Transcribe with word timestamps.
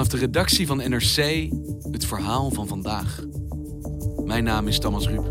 Vanaf 0.00 0.18
de 0.20 0.26
redactie 0.26 0.66
van 0.66 0.76
NRC 0.76 1.50
het 1.90 2.06
verhaal 2.06 2.50
van 2.50 2.66
vandaag. 2.66 3.20
Mijn 4.24 4.44
naam 4.44 4.68
is 4.68 4.78
Thomas 4.78 5.08
Ruip. 5.08 5.26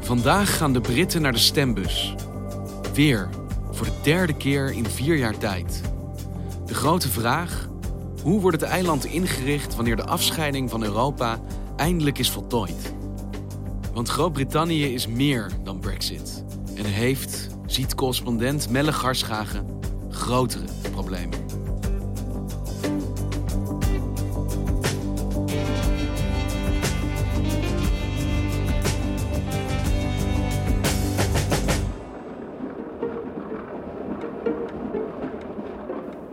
Vandaag 0.00 0.56
gaan 0.56 0.72
de 0.72 0.80
Britten 0.80 1.22
naar 1.22 1.32
de 1.32 1.38
stembus. 1.38 2.14
Weer, 2.94 3.28
voor 3.70 3.86
de 3.86 4.00
derde 4.02 4.36
keer 4.36 4.72
in 4.72 4.86
vier 4.86 5.16
jaar 5.16 5.38
tijd. 5.38 5.80
De 6.66 6.74
grote 6.74 7.08
vraag: 7.08 7.68
hoe 8.22 8.40
wordt 8.40 8.60
het 8.60 8.70
eiland 8.70 9.04
ingericht 9.04 9.74
wanneer 9.74 9.96
de 9.96 10.06
afscheiding 10.06 10.70
van 10.70 10.82
Europa 10.82 11.40
eindelijk 11.76 12.18
is 12.18 12.30
voltooid? 12.30 12.93
Want 13.94 14.08
Groot-Brittannië 14.08 14.94
is 14.94 15.06
meer 15.06 15.50
dan 15.62 15.78
Brexit 15.78 16.44
en 16.74 16.84
heeft, 16.84 17.48
ziet 17.66 17.94
correspondent 17.94 18.70
Melle 18.70 18.92
Garschagen, 18.92 19.80
grotere 20.10 20.64
problemen. 20.92 21.38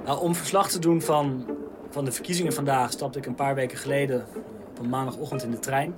Nou, 0.05 0.19
om 0.19 0.35
verslag 0.35 0.69
te 0.69 0.79
doen 0.79 1.01
van, 1.01 1.45
van 1.89 2.05
de 2.05 2.11
verkiezingen 2.11 2.53
vandaag 2.53 2.91
stapte 2.91 3.19
ik 3.19 3.25
een 3.25 3.35
paar 3.35 3.55
weken 3.55 3.77
geleden 3.77 4.25
op 4.69 4.79
een 4.79 4.89
maandagochtend 4.89 5.43
in 5.43 5.51
de 5.51 5.59
trein 5.59 5.95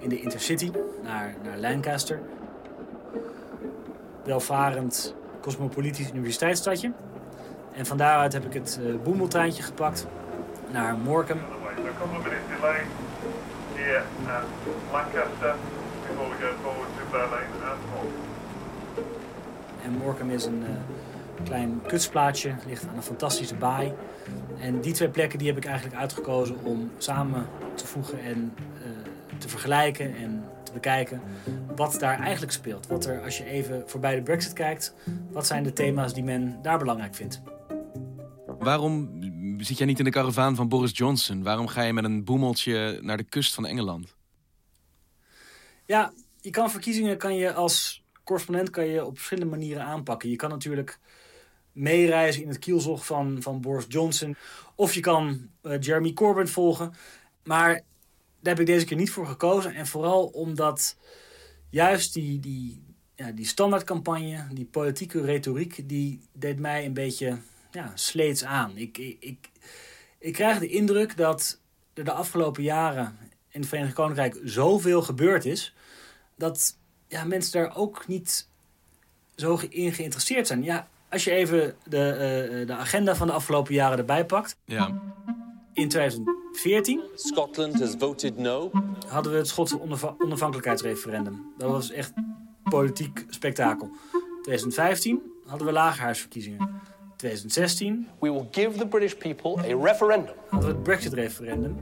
in 0.00 0.08
de 0.08 0.20
Intercity 0.20 0.70
naar, 1.02 1.34
naar 1.42 1.58
Lancaster. 1.58 2.20
Welvarend 4.24 5.14
cosmopolitisch 5.40 6.10
universiteitsstadje. 6.10 6.92
En 7.72 7.86
van 7.86 7.96
daaruit 7.96 8.32
heb 8.32 8.44
ik 8.44 8.52
het 8.52 8.80
uh, 8.82 8.94
boemeltreintje 9.02 9.62
gepakt 9.62 10.06
naar 10.72 10.96
Morecambe. 10.96 11.42
Delay 12.48 12.80
here 13.74 14.02
at 14.26 14.44
Lancaster 14.92 15.54
before 16.06 16.28
we 16.28 16.36
go 16.36 16.52
forward 16.62 16.88
to 16.96 17.02
Berlin. 17.10 17.48
En 19.84 19.92
Morecambe 19.92 20.34
is 20.34 20.44
een 20.44 20.62
uh, 20.62 20.68
klein 21.44 21.82
kutsplaatsje, 21.86 22.54
ligt 22.66 22.86
aan 22.88 22.96
een 22.96 23.02
fantastische 23.02 23.54
baai. 23.54 23.92
En 24.60 24.80
die 24.80 24.92
twee 24.92 25.08
plekken 25.08 25.38
die 25.38 25.48
heb 25.48 25.56
ik 25.56 25.64
eigenlijk 25.64 25.96
uitgekozen 25.96 26.56
om 26.62 26.90
samen 26.98 27.46
te 27.74 27.86
voegen 27.86 28.20
en 28.20 28.52
uh, 28.56 29.09
te 29.40 29.48
vergelijken 29.48 30.16
en 30.16 30.44
te 30.64 30.72
bekijken 30.72 31.20
wat 31.76 32.00
daar 32.00 32.18
eigenlijk 32.18 32.52
speelt. 32.52 32.86
Wat 32.86 33.06
er, 33.06 33.22
als 33.22 33.38
je 33.38 33.44
even 33.44 33.82
voorbij 33.86 34.14
de 34.14 34.22
Brexit 34.22 34.52
kijkt, 34.52 34.94
wat 35.30 35.46
zijn 35.46 35.62
de 35.62 35.72
thema's 35.72 36.14
die 36.14 36.24
men 36.24 36.58
daar 36.62 36.78
belangrijk 36.78 37.14
vindt. 37.14 37.42
Waarom 38.58 39.18
zit 39.58 39.78
jij 39.78 39.86
niet 39.86 39.98
in 39.98 40.04
de 40.04 40.10
karavaan 40.10 40.56
van 40.56 40.68
Boris 40.68 40.96
Johnson? 40.96 41.42
Waarom 41.42 41.66
ga 41.66 41.82
je 41.82 41.92
met 41.92 42.04
een 42.04 42.24
boemeltje 42.24 42.98
naar 43.02 43.16
de 43.16 43.24
kust 43.24 43.54
van 43.54 43.66
Engeland? 43.66 44.14
Ja, 45.84 46.12
je 46.40 46.50
kan 46.50 46.70
verkiezingen 46.70 47.16
kan 47.16 47.36
je 47.36 47.52
als 47.52 48.04
correspondent 48.24 48.70
kan 48.70 48.86
je 48.86 49.04
op 49.04 49.14
verschillende 49.14 49.50
manieren 49.50 49.84
aanpakken. 49.84 50.30
Je 50.30 50.36
kan 50.36 50.50
natuurlijk 50.50 50.98
meereizen 51.72 52.42
in 52.42 52.48
het 52.48 52.58
kielzog 52.58 53.06
van, 53.06 53.42
van 53.42 53.60
Boris 53.60 53.84
Johnson. 53.88 54.36
Of 54.74 54.94
je 54.94 55.00
kan 55.00 55.48
uh, 55.62 55.80
Jeremy 55.80 56.12
Corbyn 56.12 56.48
volgen. 56.48 56.92
Maar 57.44 57.80
daar 58.40 58.54
heb 58.54 58.60
ik 58.60 58.66
deze 58.66 58.84
keer 58.84 58.96
niet 58.96 59.10
voor 59.10 59.26
gekozen. 59.26 59.74
En 59.74 59.86
vooral 59.86 60.26
omdat 60.26 60.96
juist 61.70 62.12
die, 62.12 62.40
die, 62.40 62.82
ja, 63.14 63.30
die 63.30 63.46
standaardcampagne, 63.46 64.46
die 64.52 64.64
politieke 64.64 65.20
retoriek, 65.20 65.88
die 65.88 66.20
deed 66.32 66.58
mij 66.58 66.84
een 66.84 66.94
beetje 66.94 67.38
ja, 67.70 67.92
sleets 67.94 68.44
aan. 68.44 68.76
Ik, 68.76 68.98
ik, 68.98 69.16
ik, 69.20 69.50
ik 70.18 70.32
krijg 70.32 70.58
de 70.58 70.68
indruk 70.68 71.16
dat 71.16 71.60
er 71.94 72.04
de 72.04 72.12
afgelopen 72.12 72.62
jaren 72.62 73.18
in 73.48 73.60
het 73.60 73.68
Verenigd 73.68 73.94
Koninkrijk 73.94 74.40
zoveel 74.44 75.02
gebeurd 75.02 75.44
is, 75.44 75.74
dat 76.36 76.76
ja, 77.08 77.24
mensen 77.24 77.52
daar 77.52 77.76
ook 77.76 78.06
niet 78.06 78.48
zo 79.36 79.60
in 79.68 79.92
geïnteresseerd 79.92 80.46
zijn. 80.46 80.62
Ja, 80.62 80.88
als 81.08 81.24
je 81.24 81.30
even 81.30 81.76
de, 81.84 82.58
uh, 82.60 82.66
de 82.66 82.74
agenda 82.74 83.14
van 83.14 83.26
de 83.26 83.32
afgelopen 83.32 83.74
jaren 83.74 83.98
erbij 83.98 84.26
pakt. 84.26 84.56
Ja. 84.64 85.02
In 85.72 85.88
2014 86.52 87.02
Scotland 87.14 87.80
has 87.80 87.94
voted 87.98 88.38
no. 88.38 88.70
hadden 89.08 89.32
we 89.32 89.38
het 89.38 89.48
Schotse 89.48 89.80
onaf 89.80 90.14
onafhankelijkheidsreferendum. 90.18 91.52
Dat 91.58 91.70
was 91.70 91.90
echt 91.90 92.12
politiek 92.62 93.24
spektakel. 93.28 93.90
2015 94.42 95.22
hadden 95.46 95.66
we 95.66 95.72
lagerhuisverkiezingen. 95.72 96.80
2016 97.16 98.08
We 98.20 98.32
will 98.32 98.48
give 98.50 98.78
the 98.78 98.86
British 98.86 99.14
people 99.14 99.58
a 99.58 99.84
referendum. 99.84 100.34
hadden 100.48 100.68
we 100.68 100.74
het 100.74 100.82
Brexit-referendum. 100.82 101.76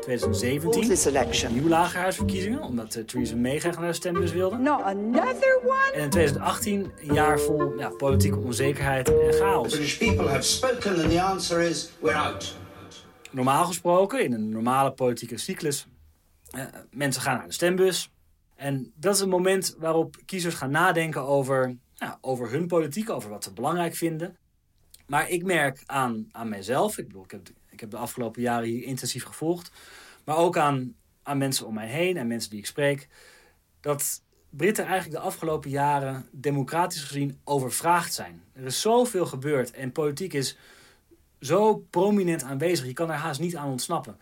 2017 0.00 1.52
nieuwe 1.52 1.68
lagerhuisverkiezingen, 1.68 2.62
omdat 2.62 2.94
uh, 2.94 3.04
Theresa 3.04 3.36
May 3.36 3.58
graag 3.58 3.78
naar 3.78 3.88
de 3.88 3.92
stembus 3.92 4.32
wilde. 4.32 4.56
Not 4.56 4.82
another 4.82 5.60
one? 5.64 5.90
En 5.94 6.00
in 6.00 6.10
2018 6.10 6.92
een 7.00 7.14
jaar 7.14 7.40
vol 7.40 7.78
ja, 7.78 7.88
politieke 7.88 8.38
onzekerheid 8.38 9.08
en 9.08 9.32
chaos. 9.32 9.70
The 9.70 9.76
British 9.76 9.98
people 9.98 10.28
have 10.28 10.42
spoken 10.42 11.02
and 11.02 11.10
the 11.10 11.22
answer 11.22 11.60
is 11.60 11.90
we're 12.00 12.16
out. 12.16 12.60
Normaal 13.32 13.64
gesproken, 13.64 14.24
in 14.24 14.32
een 14.32 14.48
normale 14.48 14.92
politieke 14.92 15.36
cyclus, 15.36 15.86
uh, 16.56 16.64
mensen 16.90 17.22
gaan 17.22 17.36
naar 17.36 17.46
de 17.46 17.52
stembus. 17.52 18.10
En 18.54 18.92
dat 18.94 19.14
is 19.14 19.20
een 19.20 19.28
moment 19.28 19.74
waarop 19.78 20.16
kiezers 20.24 20.54
gaan 20.54 20.70
nadenken 20.70 21.22
over, 21.22 21.76
over 22.20 22.50
hun 22.50 22.66
politiek, 22.66 23.10
over 23.10 23.30
wat 23.30 23.44
ze 23.44 23.52
belangrijk 23.52 23.94
vinden. 23.94 24.36
Maar 25.06 25.30
ik 25.30 25.44
merk 25.44 25.82
aan, 25.86 26.28
aan 26.32 26.48
mijzelf, 26.48 26.98
ik 26.98 27.06
bedoel, 27.06 27.24
ik 27.24 27.30
heb, 27.30 27.48
ik 27.70 27.80
heb 27.80 27.90
de 27.90 27.96
afgelopen 27.96 28.42
jaren 28.42 28.68
hier 28.68 28.84
intensief 28.84 29.24
gevolgd, 29.24 29.70
maar 30.24 30.36
ook 30.36 30.56
aan, 30.56 30.94
aan 31.22 31.38
mensen 31.38 31.66
om 31.66 31.74
mij 31.74 31.88
heen 31.88 32.16
en 32.16 32.26
mensen 32.26 32.50
die 32.50 32.58
ik 32.58 32.66
spreek, 32.66 33.08
dat 33.80 34.22
Britten 34.56 34.84
eigenlijk 34.84 35.20
de 35.20 35.26
afgelopen 35.26 35.70
jaren 35.70 36.28
democratisch 36.30 37.02
gezien 37.02 37.40
overvraagd 37.44 38.14
zijn. 38.14 38.42
Er 38.52 38.64
is 38.64 38.80
zoveel 38.80 39.26
gebeurd 39.26 39.70
en 39.70 39.92
politiek 39.92 40.32
is 40.32 40.56
zo 41.42 41.76
prominent 41.90 42.42
aanwezig, 42.42 42.86
je 42.86 42.92
kan 42.92 43.10
er 43.10 43.16
haast 43.16 43.40
niet 43.40 43.56
aan 43.56 43.70
ontsnappen. 43.70 44.16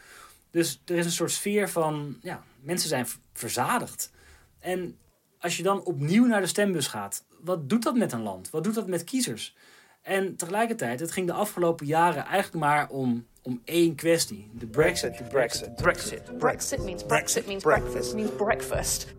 Dus 0.50 0.82
er 0.84 0.97
is 0.97 1.04
een 1.04 1.10
soort 1.10 1.31
sfeer 1.31 1.70
van, 1.70 2.16
ja, 2.22 2.42
mensen 2.60 2.88
zijn 2.88 3.06
verzadigd. 3.32 4.10
En 4.58 4.98
als 5.38 5.56
je 5.56 5.62
dan 5.62 5.84
opnieuw 5.84 6.26
naar 6.26 6.41
de 6.41 6.47
stembus 6.47 6.86
gaat, 6.86 7.25
wat 7.41 7.69
doet 7.69 7.82
dat 7.82 7.94
met 7.94 8.12
een 8.12 8.22
land? 8.22 8.50
Wat 8.50 8.64
doet 8.64 8.75
dat 8.75 8.86
met 8.86 9.04
kiezers? 9.04 9.56
En 10.03 10.36
tegelijkertijd, 10.36 11.00
het 11.00 11.12
ging 11.12 11.26
de 11.26 11.32
afgelopen 11.32 11.86
jaren 11.86 12.25
eigenlijk 12.25 12.64
maar 12.64 12.88
om, 12.88 13.26
om 13.42 13.60
één 13.64 13.94
kwestie. 13.94 14.50
De 14.52 14.66
Brexit, 14.66 15.19
de 15.19 15.25
Brexit, 15.25 15.76
de 15.76 15.82
Brexit. 15.82 16.38
Brexit 16.38 16.84
means 16.84 17.04
Brexit 17.04 17.47
means 17.47 17.62
breakfast 17.62 18.14
means 18.14 18.31
breakfast. 18.31 19.14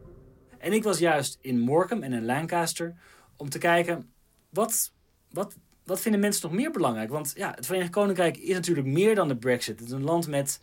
En 0.57 0.73
ik 0.73 0.83
was 0.83 0.99
juist 0.99 1.37
in 1.41 1.59
Morecambe 1.59 2.05
en 2.05 2.13
in 2.13 2.25
Lancaster 2.25 2.95
om 3.37 3.49
te 3.49 3.57
kijken, 3.57 4.11
wat, 4.49 4.91
wat, 5.29 5.55
wat 5.91 6.01
vinden 6.01 6.21
mensen 6.21 6.49
nog 6.49 6.59
meer 6.59 6.71
belangrijk? 6.71 7.09
Want 7.09 7.31
ja, 7.35 7.53
het 7.55 7.65
Verenigd 7.65 7.91
Koninkrijk 7.91 8.37
is 8.37 8.53
natuurlijk 8.53 8.87
meer 8.87 9.15
dan 9.15 9.27
de 9.27 9.35
Brexit. 9.35 9.79
Het 9.79 9.87
is 9.87 9.93
een 9.93 10.03
land 10.03 10.27
met, 10.27 10.59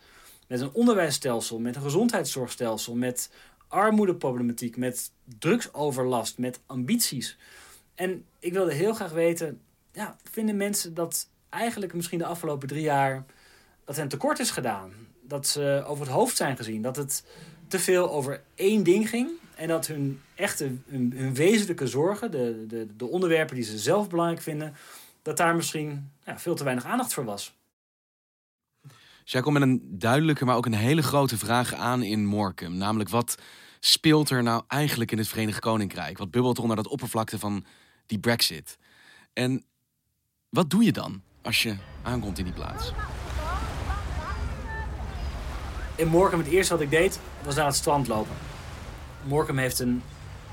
met 0.47 0.61
een 0.61 0.73
onderwijsstelsel, 0.73 1.59
met 1.59 1.77
een 1.77 1.83
gezondheidszorgstelsel, 1.83 2.95
met 2.95 3.31
armoedeproblematiek, 3.69 4.77
met 4.77 5.11
drugsoverlast, 5.39 6.39
met 6.39 6.61
ambities. 6.67 7.37
En 7.95 8.25
ik 8.39 8.53
wilde 8.53 8.73
heel 8.73 8.95
graag 8.95 9.13
weten, 9.13 9.61
ja, 9.93 10.17
vinden 10.31 10.57
mensen 10.57 10.95
dat 10.95 11.29
eigenlijk 11.49 11.95
misschien 11.95 12.19
de 12.19 12.27
afgelopen 12.27 12.69
drie 12.69 12.83
jaar 12.83 13.25
dat 13.85 13.97
hen 13.97 14.09
tekort 14.09 14.39
is 14.39 14.51
gedaan? 14.51 14.93
Dat 15.23 15.47
ze 15.47 15.85
over 15.87 16.05
het 16.05 16.15
hoofd 16.15 16.37
zijn 16.37 16.57
gezien, 16.57 16.83
dat 16.83 16.97
het 16.97 17.25
te 17.67 17.79
veel 17.79 18.11
over 18.11 18.43
één 18.55 18.83
ding 18.83 19.09
ging 19.09 19.31
en 19.55 19.69
dat 19.69 19.87
hun 19.87 20.21
echte, 20.35 20.71
hun, 20.89 21.13
hun 21.17 21.35
wezenlijke 21.35 21.87
zorgen, 21.87 22.31
de, 22.31 22.65
de, 22.69 22.87
de 22.97 23.07
onderwerpen 23.07 23.55
die 23.55 23.65
ze 23.65 23.79
zelf 23.79 24.09
belangrijk 24.09 24.43
vinden, 24.43 24.75
dat 25.23 25.37
daar 25.37 25.57
misschien 25.57 26.13
ja, 26.25 26.39
veel 26.39 26.55
te 26.55 26.65
weinig 26.65 26.85
aandacht 26.85 27.15
voor 27.15 27.25
was. 27.25 27.57
Dus 29.23 29.33
jij 29.33 29.43
komt 29.43 29.59
met 29.59 29.69
een 29.69 29.99
duidelijke, 29.99 30.45
maar 30.45 30.57
ook 30.57 30.67
een 30.67 30.75
hele 30.75 31.03
grote 31.03 31.39
vraag 31.39 31.75
aan 31.75 32.03
in 32.03 32.25
Morecambe. 32.25 32.77
Namelijk, 32.77 33.11
wat 33.11 33.35
speelt 33.81 34.31
er 34.31 34.43
nou 34.43 34.63
eigenlijk 34.69 35.13
in 35.13 35.19
het 35.19 35.29
Verenigd 35.29 35.61
Koninkrijk? 35.61 36.19
Wat 36.19 36.31
bubbelt 36.31 36.57
er 36.57 36.63
onder 36.63 36.77
dat 36.77 36.89
oppervlakte 36.89 37.39
van 37.39 37.65
die 38.07 38.19
Brexit? 38.19 38.79
En 39.33 39.65
wat 40.49 40.71
doe 40.71 40.85
je 40.85 40.93
dan 40.93 41.23
als 41.43 41.63
je 41.63 41.77
aankomt 42.03 42.39
in 42.39 42.45
die 42.45 42.53
plaats? 42.53 42.93
In 45.95 46.09
Morecambe, 46.09 46.45
het 46.45 46.55
eerste 46.55 46.73
wat 46.73 46.83
ik 46.83 46.91
deed, 46.91 47.21
was 47.45 47.55
naar 47.55 47.67
het 47.67 47.75
strand 47.75 48.09
lopen. 48.09 48.37
Morecambe 49.25 49.61
heeft 49.61 49.79
een 49.79 50.03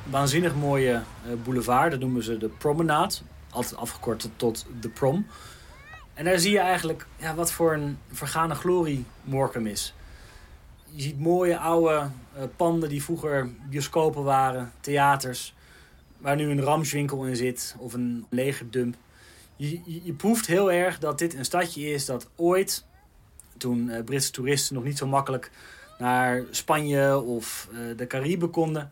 waanzinnig 0.04 0.56
mooie 0.56 0.92
uh, 1.28 1.34
boulevard, 1.44 1.92
dat 1.92 2.00
noemen 2.00 2.24
ze 2.24 2.38
de 2.38 2.48
Promenade. 2.48 3.16
Altijd 3.56 3.76
afgekort 3.76 4.30
tot 4.36 4.66
de 4.80 4.90
Prom. 4.90 5.26
En 6.14 6.26
daar 6.26 6.40
zie 6.40 6.52
je 6.52 6.60
eigenlijk 6.60 7.06
ja, 7.18 7.36
wat 7.36 7.52
voor 7.52 7.74
een 7.74 7.98
vergane 8.12 8.56
glorie 8.56 9.06
Morecambe 9.24 9.72
is. 9.72 9.94
je 10.92 11.02
ziet 11.02 11.20
mooie 11.20 11.58
oude 11.58 12.10
uh, 12.38 12.44
panden 12.56 12.90
die 12.90 13.04
vroeger 13.04 13.50
bioscopen 13.70 14.24
waren, 14.24 14.72
theaters, 14.80 15.56
waar 16.18 16.36
nu 16.36 16.50
een 16.50 16.62
ramswinkel 16.62 17.26
in 17.26 17.36
zit 17.36 17.76
of 17.78 17.94
een 17.94 18.26
legerdump. 18.30 18.96
Je, 19.56 19.82
je, 19.86 20.04
je, 20.04 20.14
proeft 20.14 20.46
heel 20.46 20.72
erg 20.72 21.00
dat 21.00 21.20
dit 21.20 21.34
een 21.34 21.46
stadje 21.46 21.92
is 21.92 22.06
dat 22.06 22.30
ooit, 22.36 22.86
toen 23.58 23.90
uh, 23.90 24.04
Britse 24.04 24.32
toeristen 24.32 24.76
nog 24.76 24.84
niet 24.84 24.98
zo 24.98 25.08
makkelijk 25.08 25.52
naar 25.98 26.44
Spanje 26.52 27.20
of 27.20 27.70
uh, 27.72 27.98
de 27.98 28.08
Cariben 28.08 28.50
konden, 28.50 28.92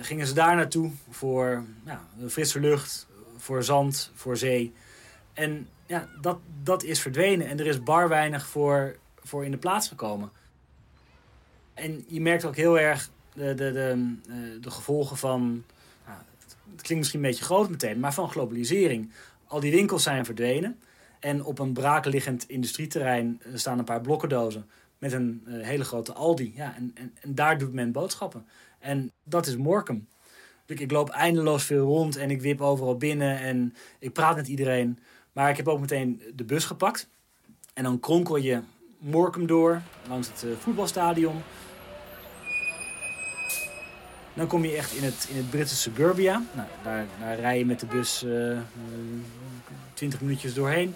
gingen 0.00 0.26
ze 0.26 0.34
daar 0.34 0.56
naartoe 0.56 0.90
voor 1.10 1.64
ja, 1.84 2.06
frisse 2.28 2.60
lucht, 2.60 3.06
voor 3.36 3.64
zand, 3.64 4.10
voor 4.14 4.36
zee. 4.36 4.72
En 5.32 5.68
ja, 5.86 6.08
dat, 6.20 6.38
dat 6.62 6.82
is 6.82 7.00
verdwenen 7.00 7.46
en 7.48 7.58
er 7.58 7.66
is 7.66 7.82
bar 7.82 8.08
weinig 8.08 8.46
voor, 8.46 8.96
voor 9.22 9.44
in 9.44 9.50
de 9.50 9.58
plaats 9.58 9.88
gekomen. 9.88 10.30
En 11.74 12.04
je 12.08 12.20
merkt 12.20 12.44
ook 12.44 12.56
heel 12.56 12.78
erg 12.78 13.10
de, 13.32 13.54
de, 13.54 13.72
de, 13.72 14.16
eh, 14.28 14.62
de 14.62 14.70
gevolgen 14.70 15.16
van, 15.16 15.64
nou, 16.06 16.18
het 16.46 16.82
klinkt 16.82 16.96
misschien 16.96 17.20
een 17.20 17.30
beetje 17.30 17.44
groot 17.44 17.70
meteen, 17.70 18.00
maar 18.00 18.14
van 18.14 18.30
globalisering. 18.30 19.12
Al 19.46 19.60
die 19.60 19.72
winkels 19.72 20.02
zijn 20.02 20.24
verdwenen. 20.24 20.78
En 21.20 21.44
op 21.44 21.58
een 21.58 21.72
braakliggend 21.72 22.48
industrieterrein 22.48 23.40
staan 23.54 23.78
een 23.78 23.84
paar 23.84 24.00
blokkendozen 24.00 24.66
met 24.98 25.12
een 25.12 25.44
uh, 25.46 25.64
hele 25.66 25.84
grote 25.84 26.12
Aldi. 26.12 26.52
Ja, 26.54 26.74
en, 26.76 26.90
en, 26.94 27.14
en, 27.20 27.34
daar 27.34 27.58
doet 27.58 27.72
men 27.72 27.92
boodschappen. 27.92 28.46
En 28.78 29.12
dat 29.24 29.46
is 29.46 29.56
Morkum. 29.56 30.08
Ik, 30.66 30.80
ik 30.80 30.90
loop 30.90 31.08
eindeloos 31.08 31.64
veel 31.64 31.84
rond 31.84 32.16
en 32.16 32.30
ik 32.30 32.40
wip 32.40 32.60
overal 32.60 32.96
binnen 32.96 33.38
en 33.38 33.74
ik 33.98 34.12
praat 34.12 34.36
met 34.36 34.48
iedereen. 34.48 34.98
Maar 35.32 35.50
ik 35.50 35.56
heb 35.56 35.68
ook 35.68 35.80
meteen 35.80 36.22
de 36.34 36.44
bus 36.44 36.64
gepakt. 36.64 37.08
En 37.74 37.82
dan 37.82 38.00
kronkel 38.00 38.36
je 38.36 38.60
Morkum 38.98 39.46
door 39.46 39.82
langs 40.08 40.28
het 40.28 40.42
uh, 40.46 40.56
voetbalstadion. 40.58 41.42
Dan 44.34 44.46
kom 44.46 44.64
je 44.64 44.76
echt 44.76 44.92
in 44.92 45.04
het, 45.04 45.26
in 45.30 45.36
het 45.36 45.50
Britse 45.50 45.76
suburbia. 45.76 46.42
Nou, 46.52 46.68
daar, 46.82 47.06
daar 47.20 47.38
rij 47.40 47.58
je 47.58 47.66
met 47.66 47.80
de 47.80 47.86
bus 47.86 48.22
uh, 48.22 48.50
uh, 48.50 48.58
20 49.94 50.20
minuutjes 50.20 50.54
doorheen. 50.54 50.94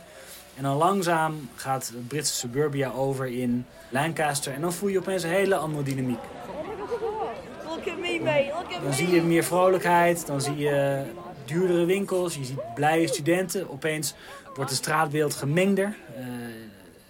En 0.56 0.62
dan 0.62 0.76
langzaam 0.76 1.48
gaat 1.54 1.92
het 1.94 2.08
Britse 2.08 2.34
suburbia 2.34 2.90
over 2.90 3.26
in 3.26 3.66
Lancaster. 3.88 4.52
En 4.52 4.60
dan 4.60 4.72
voel 4.72 4.88
je 4.88 4.98
opeens 4.98 5.22
een 5.22 5.30
hele 5.30 5.56
andere 5.56 5.82
dynamiek. 5.82 6.18
Look 6.24 6.58
at 6.58 6.66
me, 6.66 6.80
mate. 6.80 7.68
Look 7.68 7.86
at 7.86 7.98
Dan 8.82 8.92
zie 8.92 9.10
je 9.10 9.22
meer 9.22 9.44
vrolijkheid, 9.44 10.26
dan 10.26 10.40
zie 10.40 10.56
je 10.56 11.02
duurdere 11.44 11.84
winkels, 11.84 12.34
je 12.34 12.44
ziet 12.44 12.74
blije 12.74 13.06
studenten. 13.06 13.70
Opeens 13.70 14.14
wordt 14.54 14.70
het 14.70 14.78
straatbeeld 14.78 15.34
gemengder. 15.34 15.96
Uh, 16.18 16.24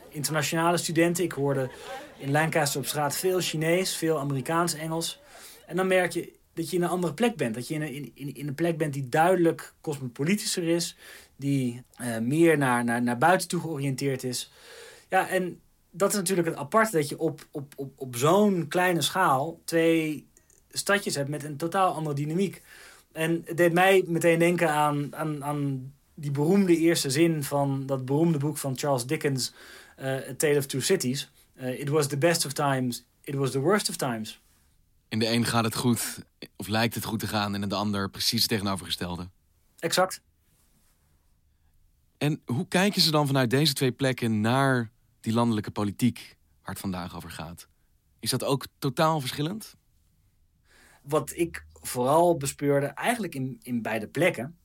internationale 0.09 0.77
studenten. 0.77 1.25
Ik 1.25 1.33
hoorde 1.33 1.71
in 2.19 2.31
Lancaster 2.31 2.81
op 2.81 2.87
straat 2.87 3.17
veel 3.17 3.41
Chinees, 3.41 3.97
veel 3.97 4.19
Amerikaans, 4.19 4.75
Engels. 4.75 5.21
En 5.67 5.77
dan 5.77 5.87
merk 5.87 6.13
je 6.13 6.33
dat 6.55 6.71
je 6.71 6.77
in 6.77 6.83
een 6.83 6.89
andere 6.89 7.15
plek 7.15 7.37
bent. 7.37 7.55
Dat 7.55 7.69
je 7.69 7.75
in 7.75 7.83
een, 7.83 8.13
in, 8.15 8.35
in 8.35 8.49
een 8.49 8.55
plek 8.55 8.79
bent 8.79 8.93
die 8.93 9.09
duidelijk 9.09 9.75
cosmopolitischer 9.81 10.69
is. 10.69 10.97
Die 11.37 11.83
uh, 12.01 12.19
meer 12.19 12.59
naar, 12.59 12.85
naar, 12.85 13.03
naar 13.03 13.19
buiten 13.19 13.49
toe 13.49 13.61
georiënteerd 13.61 14.25
is. 14.25 14.53
Ja, 15.09 15.29
en 15.29 15.61
dat 15.91 16.11
is 16.11 16.17
natuurlijk 16.17 16.49
het 16.49 16.57
aparte 16.57 16.97
dat 16.97 17.09
je 17.09 17.19
op, 17.19 17.47
op, 17.51 17.73
op, 17.77 17.93
op 17.97 18.17
zo'n 18.17 18.69
kleine 18.69 19.03
schaal 19.03 19.61
twee 19.65 20.29
stadjes 20.73 21.15
hebt 21.15 21.29
met 21.29 21.45
een 21.45 21.57
totaal 21.57 21.95
andere 21.95 22.15
dynamiek. 22.15 22.63
En 23.13 23.43
het 23.45 23.57
deed 23.57 23.73
mij 23.73 24.05
meteen 24.07 24.39
denken 24.39 24.71
aan, 24.71 25.17
aan, 25.17 25.45
aan 25.45 25.93
die 26.15 26.31
beroemde 26.31 26.77
eerste 26.77 27.11
zin 27.11 27.45
van 27.45 27.87
dat 27.87 28.05
beroemde 28.05 28.39
boek 28.39 28.57
van 28.57 28.79
Charles 28.79 29.07
Dickens, 29.07 29.53
uh, 30.01 30.07
A 30.07 30.35
Tale 30.37 30.57
of 30.57 30.67
Two 30.67 30.81
Cities. 30.81 31.31
Uh, 31.55 31.81
it 31.81 31.89
was 31.89 32.07
the 32.07 32.19
best 32.19 32.45
of 32.45 32.53
times, 32.53 33.05
it 33.21 33.35
was 33.35 33.51
the 33.51 33.61
worst 33.61 33.89
of 33.89 33.97
times. 33.97 34.41
In 35.09 35.19
de 35.19 35.29
een 35.29 35.45
gaat 35.45 35.65
het 35.65 35.75
goed, 35.75 36.25
of 36.57 36.69
lijkt 36.69 36.95
het 36.95 37.05
goed 37.05 37.19
te 37.19 37.27
gaan, 37.27 37.55
en 37.55 37.63
in 37.63 37.69
de 37.69 37.75
ander 37.75 38.11
precies 38.11 38.41
het 38.41 38.51
tegenovergestelde. 38.51 39.29
Exact. 39.79 40.21
En 42.19 42.41
hoe 42.45 42.69
kijken 42.69 43.03
ze 43.03 43.11
dan 43.11 43.27
vanuit 43.27 43.51
deze 43.51 43.73
twee 43.73 43.93
plekken 43.93 44.41
naar 44.41 44.91
die 45.21 45.33
landelijke 45.33 45.71
politiek 45.71 46.37
waar 46.63 46.71
het 46.71 46.79
vandaag 46.79 47.17
over 47.17 47.31
gaat? 47.31 47.69
Is 48.19 48.31
dat 48.31 48.45
ook 48.45 48.67
totaal 48.79 49.21
verschillend? 49.21 49.77
Wat 51.03 51.33
ik 51.35 51.65
vooral 51.73 52.37
bespeurde, 52.37 52.87
eigenlijk 52.87 53.35
in, 53.35 53.61
in 53.63 53.83
beide 53.83 54.07
plekken, 54.07 54.57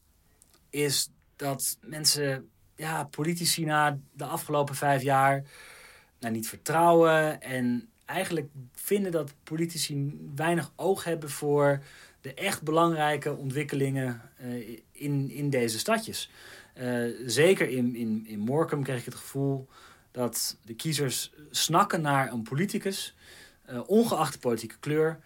is 0.70 1.10
dat 1.36 1.78
mensen, 1.82 2.50
ja, 2.76 3.04
politici 3.04 3.66
na 3.66 4.00
de 4.12 4.26
afgelopen 4.26 4.76
vijf 4.76 5.02
jaar, 5.02 5.44
nou, 6.20 6.34
niet 6.34 6.50
vertrouwen 6.50 7.42
en 7.42 7.90
eigenlijk 8.06 8.50
vinden 8.74 9.12
dat 9.12 9.34
politici 9.44 10.20
weinig 10.36 10.72
oog 10.76 11.04
hebben 11.04 11.30
voor 11.30 11.84
de 12.22 12.34
echt 12.34 12.62
belangrijke 12.62 13.36
ontwikkelingen 13.36 14.22
uh, 14.42 14.80
in, 14.92 15.32
in 15.32 15.50
deze 15.50 15.80
stadjes. 15.80 16.30
Uh, 16.82 17.16
zeker 17.26 17.70
in, 17.70 17.96
in, 17.96 18.24
in 18.28 18.40
Morecambe 18.40 18.86
kreeg 18.86 19.00
ik 19.00 19.06
het 19.06 19.16
gevoel 19.16 19.68
dat 20.12 20.58
de 20.62 20.74
kiezers 20.74 21.34
snakken 21.50 22.02
naar 22.02 22.32
een 22.32 22.44
politicus, 22.44 23.16
uh, 23.70 23.90
ongeacht 23.90 24.34
de 24.34 24.40
politieke 24.40 24.78
kleur, 24.80 25.20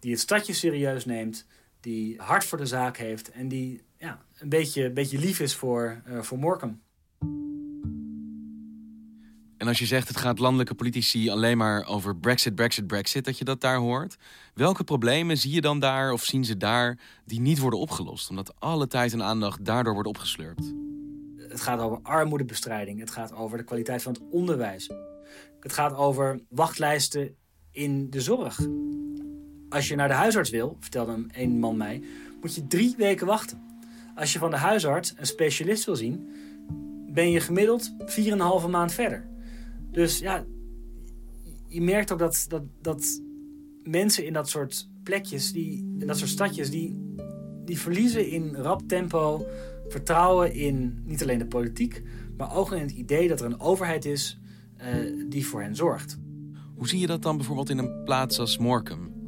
die 0.00 0.10
het 0.10 0.20
stadje 0.20 0.52
serieus 0.52 1.04
neemt, 1.04 1.46
die 1.80 2.20
hart 2.20 2.44
voor 2.44 2.58
de 2.58 2.66
zaak 2.66 2.96
heeft 2.96 3.30
en 3.30 3.48
die 3.48 3.82
ja, 3.98 4.22
een 4.38 4.48
beetje, 4.48 4.84
een 4.84 4.94
beetje 4.94 5.18
lief 5.18 5.40
is 5.40 5.54
voor, 5.54 6.02
uh, 6.08 6.20
voor 6.20 6.38
Morecambe. 6.38 6.78
En 9.56 9.68
als 9.68 9.78
je 9.78 9.86
zegt 9.86 10.08
het 10.08 10.16
gaat 10.16 10.38
landelijke 10.38 10.74
politici 10.74 11.30
alleen 11.30 11.56
maar 11.56 11.86
over 11.86 12.16
Brexit, 12.16 12.54
Brexit, 12.54 12.86
Brexit, 12.86 13.24
dat 13.24 13.38
je 13.38 13.44
dat 13.44 13.60
daar 13.60 13.76
hoort. 13.76 14.16
Welke 14.54 14.84
problemen 14.84 15.36
zie 15.36 15.52
je 15.52 15.60
dan 15.60 15.78
daar 15.78 16.12
of 16.12 16.24
zien 16.24 16.44
ze 16.44 16.56
daar 16.56 16.98
die 17.24 17.40
niet 17.40 17.58
worden 17.58 17.78
opgelost? 17.78 18.30
Omdat 18.30 18.60
alle 18.60 18.86
tijd 18.86 19.12
en 19.12 19.22
aandacht 19.22 19.64
daardoor 19.64 19.92
wordt 19.92 20.08
opgeslurpt. 20.08 20.72
Het 21.36 21.60
gaat 21.60 21.80
over 21.80 21.98
armoedebestrijding. 22.02 23.00
Het 23.00 23.10
gaat 23.10 23.32
over 23.32 23.58
de 23.58 23.64
kwaliteit 23.64 24.02
van 24.02 24.12
het 24.12 24.22
onderwijs. 24.30 24.90
Het 25.60 25.72
gaat 25.72 25.94
over 25.94 26.40
wachtlijsten 26.48 27.36
in 27.70 28.10
de 28.10 28.20
zorg. 28.20 28.58
Als 29.70 29.88
je 29.88 29.96
naar 29.96 30.08
de 30.08 30.14
huisarts 30.14 30.50
wil, 30.50 30.76
vertelde 30.80 31.26
een 31.32 31.58
man 31.58 31.76
mij, 31.76 32.02
moet 32.40 32.54
je 32.54 32.66
drie 32.66 32.94
weken 32.96 33.26
wachten. 33.26 33.60
Als 34.14 34.32
je 34.32 34.38
van 34.38 34.50
de 34.50 34.56
huisarts 34.56 35.14
een 35.16 35.26
specialist 35.26 35.84
wil 35.84 35.96
zien, 35.96 36.28
ben 37.12 37.30
je 37.30 37.40
gemiddeld 37.40 37.92
4,5 38.64 38.70
maand 38.70 38.92
verder. 38.92 39.28
Dus 39.90 40.18
ja, 40.18 40.44
je 41.66 41.80
merkt 41.80 42.12
ook 42.12 42.18
dat, 42.18 42.44
dat, 42.48 42.62
dat 42.80 43.22
mensen 43.82 44.26
in 44.26 44.32
dat 44.32 44.48
soort 44.48 44.88
plekjes, 45.02 45.52
die, 45.52 45.96
in 45.98 46.06
dat 46.06 46.18
soort 46.18 46.30
stadjes, 46.30 46.70
die, 46.70 47.14
die 47.64 47.78
verliezen 47.78 48.28
in 48.28 48.54
rap 48.54 48.82
tempo 48.86 49.46
vertrouwen 49.88 50.52
in 50.52 51.02
niet 51.04 51.22
alleen 51.22 51.38
de 51.38 51.46
politiek, 51.46 52.02
maar 52.36 52.56
ook 52.56 52.72
in 52.72 52.80
het 52.80 52.90
idee 52.90 53.28
dat 53.28 53.40
er 53.40 53.46
een 53.46 53.60
overheid 53.60 54.04
is 54.04 54.40
uh, 54.80 55.28
die 55.28 55.46
voor 55.46 55.62
hen 55.62 55.76
zorgt. 55.76 56.18
Hoe 56.74 56.88
zie 56.88 57.00
je 57.00 57.06
dat 57.06 57.22
dan 57.22 57.36
bijvoorbeeld 57.36 57.70
in 57.70 57.78
een 57.78 58.04
plaats 58.04 58.38
als 58.38 58.58
Morecambe? 58.58 59.19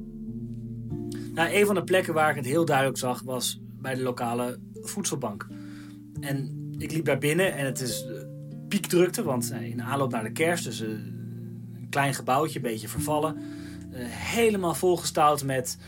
Nou, 1.33 1.55
een 1.55 1.67
van 1.67 1.75
de 1.75 1.85
plekken 1.85 2.15
waar 2.15 2.31
ik 2.31 2.37
het 2.37 2.45
heel 2.45 2.65
duidelijk 2.65 2.99
zag 2.99 3.23
was 3.23 3.61
bij 3.63 3.95
de 3.95 4.03
lokale 4.03 4.59
voedselbank. 4.75 5.47
En 6.21 6.63
ik 6.79 6.93
liep 6.93 7.05
daar 7.05 7.19
binnen 7.19 7.55
en 7.55 7.65
het 7.65 7.81
is 7.81 8.07
piekdrukte, 8.69 9.23
want 9.23 9.51
eh, 9.51 9.63
in 9.63 9.83
aanloop 9.83 10.11
naar 10.11 10.23
de 10.23 10.33
kerst, 10.33 10.65
dus 10.65 10.81
een 10.81 11.87
klein 11.91 12.15
gebouwtje, 12.15 12.57
een 12.57 12.71
beetje 12.71 12.89
vervallen, 12.89 13.37
uh, 13.37 13.99
helemaal 14.09 14.75
volgestouwd 14.75 15.45
met, 15.45 15.79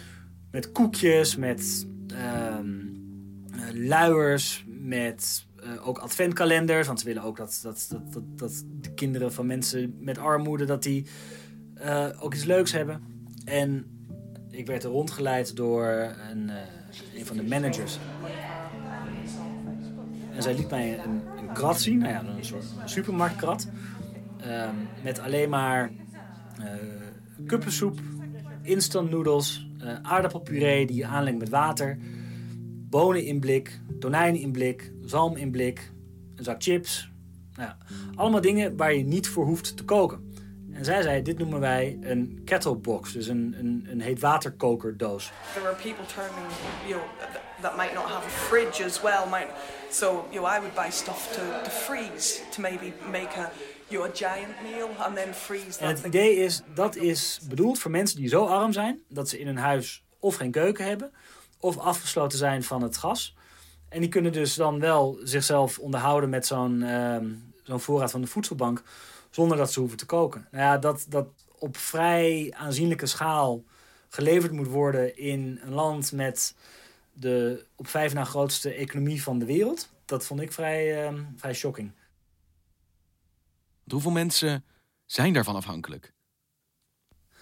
met 0.50 0.72
koekjes, 0.72 1.36
met 1.36 1.86
uh, 2.12 2.58
luiers, 3.72 4.64
met 4.66 5.46
ook 5.82 5.98
adventkalenders, 5.98 6.86
want 6.86 7.00
ze 7.00 7.06
willen 7.06 7.22
ook 7.22 7.36
dat, 7.36 7.60
dat, 7.62 7.86
dat, 7.90 8.12
dat, 8.12 8.38
dat 8.38 8.64
de 8.80 8.94
kinderen 8.94 9.32
van 9.32 9.46
mensen 9.46 9.96
met 10.00 10.18
armoede, 10.18 10.64
dat 10.64 10.82
die 10.82 11.06
ook 12.20 12.34
iets 12.34 12.44
leuks 12.44 12.72
hebben. 12.72 13.02
En 13.44 13.93
ik 14.56 14.66
werd 14.66 14.84
er 14.84 14.90
rondgeleid 14.90 15.56
door 15.56 16.14
een, 16.30 16.50
een 17.14 17.26
van 17.26 17.36
de 17.36 17.42
managers. 17.42 17.98
En 20.34 20.42
zij 20.42 20.54
liet 20.54 20.70
mij 20.70 20.98
een, 21.04 21.22
krat 21.52 21.80
zien, 21.80 21.98
nou 21.98 22.12
ja, 22.12 22.24
een 22.36 22.44
soort 22.44 22.64
supermarktkrat. 22.84 23.68
Uh, 24.46 24.68
met 25.02 25.18
alleen 25.18 25.48
maar 25.48 25.90
uh, 26.60 26.66
kuppensoep, 27.46 27.98
instant 28.62 29.12
uh, 29.12 29.94
aardappelpuree 30.02 30.86
die 30.86 30.96
je 30.96 31.06
aanlengt 31.06 31.38
met 31.38 31.48
water, 31.48 31.98
bonen 32.88 33.24
in 33.24 33.40
blik, 33.40 33.80
tonijn 33.98 34.36
in 34.36 34.52
blik, 34.52 34.92
zalm 35.04 35.36
in 35.36 35.50
blik, 35.50 35.92
een 36.34 36.44
zak 36.44 36.62
chips. 36.62 37.10
Nou 37.54 37.68
ja, 37.68 37.78
allemaal 38.14 38.40
dingen 38.40 38.76
waar 38.76 38.94
je 38.94 39.04
niet 39.04 39.28
voor 39.28 39.44
hoeft 39.44 39.76
te 39.76 39.84
koken. 39.84 40.33
En 40.74 40.84
zij 40.84 41.02
zei, 41.02 41.22
dit 41.22 41.38
noemen 41.38 41.60
wij 41.60 41.98
een 42.02 42.42
kettlebox, 42.44 43.12
dus 43.12 43.26
een, 43.26 43.54
een, 43.58 43.86
een 43.90 44.00
heetwaterkokerdoos. 44.00 45.32
There 45.54 45.66
are 45.66 45.76
people 45.82 46.04
turning, 46.06 46.46
you 46.86 46.92
know, 47.00 47.02
th- 47.18 47.40
that 47.60 47.76
might 47.76 47.94
not 47.94 48.04
have 48.04 48.26
a 48.26 48.30
fridge 48.30 48.84
as 48.84 49.00
well. 49.00 49.26
Might, 49.30 49.46
so, 49.90 50.26
you 50.30 50.40
know, 50.40 50.56
I 50.56 50.58
would 50.58 50.74
buy 50.74 50.90
stuff 50.90 51.32
to, 51.32 51.40
to 51.64 51.70
freeze, 51.70 52.40
to 52.50 52.60
maybe 52.60 52.92
make 53.10 53.28
a, 53.38 53.50
you 53.88 54.00
know, 54.00 54.04
a 54.04 54.14
giant 54.14 54.62
meal 54.62 54.88
and 54.98 55.14
then 55.16 55.34
freeze 55.34 55.78
En 55.78 55.86
that. 55.86 55.96
het 55.96 56.06
idee 56.06 56.36
is, 56.36 56.62
dat 56.74 56.96
is 56.96 57.40
bedoeld 57.48 57.78
voor 57.78 57.90
mensen 57.90 58.16
die 58.16 58.28
zo 58.28 58.44
arm 58.44 58.72
zijn 58.72 59.02
dat 59.08 59.28
ze 59.28 59.38
in 59.38 59.46
hun 59.46 59.58
huis 59.58 60.04
of 60.18 60.36
geen 60.36 60.50
keuken 60.50 60.84
hebben 60.86 61.12
of 61.60 61.78
afgesloten 61.78 62.38
zijn 62.38 62.62
van 62.62 62.82
het 62.82 62.96
gas. 62.96 63.36
En 63.88 64.00
die 64.00 64.08
kunnen 64.08 64.32
dus 64.32 64.54
dan 64.54 64.80
wel 64.80 65.18
zichzelf 65.22 65.78
onderhouden 65.78 66.30
met 66.30 66.46
zo'n 66.46 66.82
ehm, 66.82 67.26
zo'n 67.62 67.80
voorraad 67.80 68.10
van 68.10 68.20
de 68.20 68.26
voedselbank 68.26 68.82
zonder 69.34 69.56
dat 69.56 69.72
ze 69.72 69.80
hoeven 69.80 69.98
te 69.98 70.06
koken. 70.06 70.48
Nou 70.50 70.64
ja, 70.64 70.78
dat 70.78 71.06
dat 71.08 71.26
op 71.58 71.76
vrij 71.76 72.54
aanzienlijke 72.56 73.06
schaal 73.06 73.64
geleverd 74.08 74.52
moet 74.52 74.66
worden 74.66 75.16
in 75.16 75.60
een 75.62 75.72
land 75.72 76.12
met 76.12 76.54
de 77.12 77.66
op 77.74 77.86
vijf 77.88 78.14
na 78.14 78.24
grootste 78.24 78.72
economie 78.72 79.22
van 79.22 79.38
de 79.38 79.44
wereld. 79.44 79.90
Dat 80.04 80.24
vond 80.24 80.40
ik 80.40 80.52
vrij, 80.52 81.04
ehm, 81.04 81.22
vrij 81.36 81.54
shocking. 81.54 81.92
Hoeveel 83.88 84.10
mensen 84.10 84.64
zijn 85.06 85.32
daarvan 85.32 85.56
afhankelijk? 85.56 86.12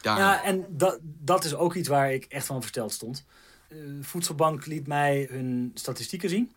Daar. 0.00 0.18
Ja, 0.18 0.44
en 0.44 0.66
dat, 0.68 0.99
dat 1.02 1.44
is 1.44 1.54
ook 1.54 1.75
iets 1.75 1.88
waar 1.88 2.12
ik 2.12 2.25
echt 2.25 2.46
van 2.46 2.61
versteld 2.61 2.92
stond. 2.92 3.25
Eh, 3.68 3.78
Voedselbank 4.00 4.66
liet 4.66 4.87
mij 4.87 5.26
hun 5.30 5.70
statistieken 5.75 6.28
zien. 6.28 6.52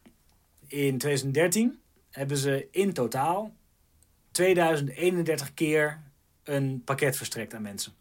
In 0.68 0.98
2013 0.98 1.80
hebben 2.10 2.38
ze 2.38 2.68
in 2.72 2.94
totaal 2.94 3.54
2031 4.36 5.54
keer 5.54 6.02
een 6.44 6.82
pakket 6.84 7.18
verstrekt 7.18 7.54
aan 7.54 7.62
mensen. 7.62 7.94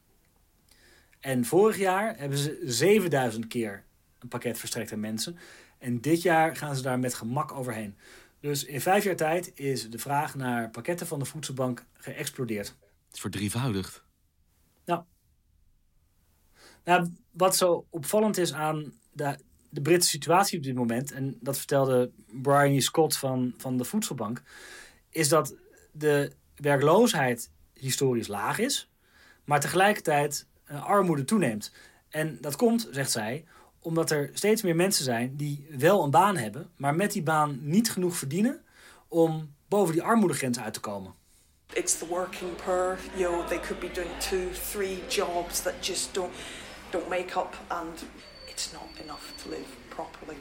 En 1.20 1.44
vorig 1.44 1.76
jaar 1.76 2.18
hebben 2.18 2.38
ze 2.38 2.60
7000 2.62 3.46
keer 3.46 3.84
een 4.18 4.28
pakket 4.28 4.58
verstrekt 4.58 4.92
aan 4.92 5.00
mensen. 5.00 5.38
En 5.78 6.00
dit 6.00 6.22
jaar 6.22 6.56
gaan 6.56 6.76
ze 6.76 6.82
daar 6.82 6.98
met 6.98 7.14
gemak 7.14 7.52
overheen. 7.52 7.96
Dus 8.40 8.64
in 8.64 8.80
vijf 8.80 9.04
jaar 9.04 9.16
tijd 9.16 9.52
is 9.54 9.90
de 9.90 9.98
vraag 9.98 10.34
naar 10.34 10.70
pakketten 10.70 11.06
van 11.06 11.18
de 11.18 11.24
voedselbank 11.24 11.84
geëxplodeerd. 11.92 12.66
Het 12.66 13.14
is 13.14 13.20
verdrievoudigd. 13.20 14.04
Nou, 16.84 17.10
wat 17.30 17.56
zo 17.56 17.86
opvallend 17.90 18.38
is 18.38 18.52
aan 18.52 18.92
de, 19.12 19.38
de 19.70 19.80
Britse 19.80 20.08
situatie 20.08 20.58
op 20.58 20.64
dit 20.64 20.74
moment, 20.74 21.12
en 21.12 21.38
dat 21.40 21.56
vertelde 21.58 22.10
Brian. 22.26 22.80
Scott 22.80 23.16
van, 23.16 23.54
van 23.56 23.76
de 23.76 23.84
Voedselbank, 23.84 24.42
is 25.10 25.28
dat 25.28 25.54
de 25.96 26.32
werkloosheid 26.56 27.50
historisch 27.74 28.28
laag 28.28 28.58
is, 28.58 28.90
maar 29.44 29.60
tegelijkertijd 29.60 30.46
eh, 30.64 30.84
armoede 30.84 31.24
toeneemt. 31.24 31.72
En 32.08 32.38
dat 32.40 32.56
komt, 32.56 32.88
zegt 32.90 33.10
zij, 33.10 33.44
omdat 33.78 34.10
er 34.10 34.30
steeds 34.32 34.62
meer 34.62 34.76
mensen 34.76 35.04
zijn 35.04 35.36
die 35.36 35.66
wel 35.78 36.04
een 36.04 36.10
baan 36.10 36.36
hebben, 36.36 36.70
maar 36.76 36.94
met 36.94 37.12
die 37.12 37.22
baan 37.22 37.58
niet 37.60 37.90
genoeg 37.90 38.16
verdienen 38.16 38.62
om 39.08 39.54
boven 39.68 39.92
die 39.92 40.02
armoedegrens 40.02 40.58
uit 40.58 40.74
te 40.74 40.80
komen. 40.80 41.14
It's 41.72 41.98
the 41.98 42.06
working 42.06 42.56
poor, 42.64 42.98
you 43.16 43.32
know, 43.32 43.46
they 43.46 43.60
could 43.60 43.80
be 43.80 43.90
doing 43.92 44.18
two, 44.18 44.50
three 44.70 45.02
jobs 45.08 45.62
that 45.62 45.74
just 45.80 46.14
don't, 46.14 46.32
don't 46.90 47.08
make 47.08 47.38
up 47.38 47.56
and 47.68 48.04
it's 48.46 48.72
not 48.72 49.02
enough 49.02 49.22
to 49.42 49.48
live 49.48 49.68
properly. 49.88 50.36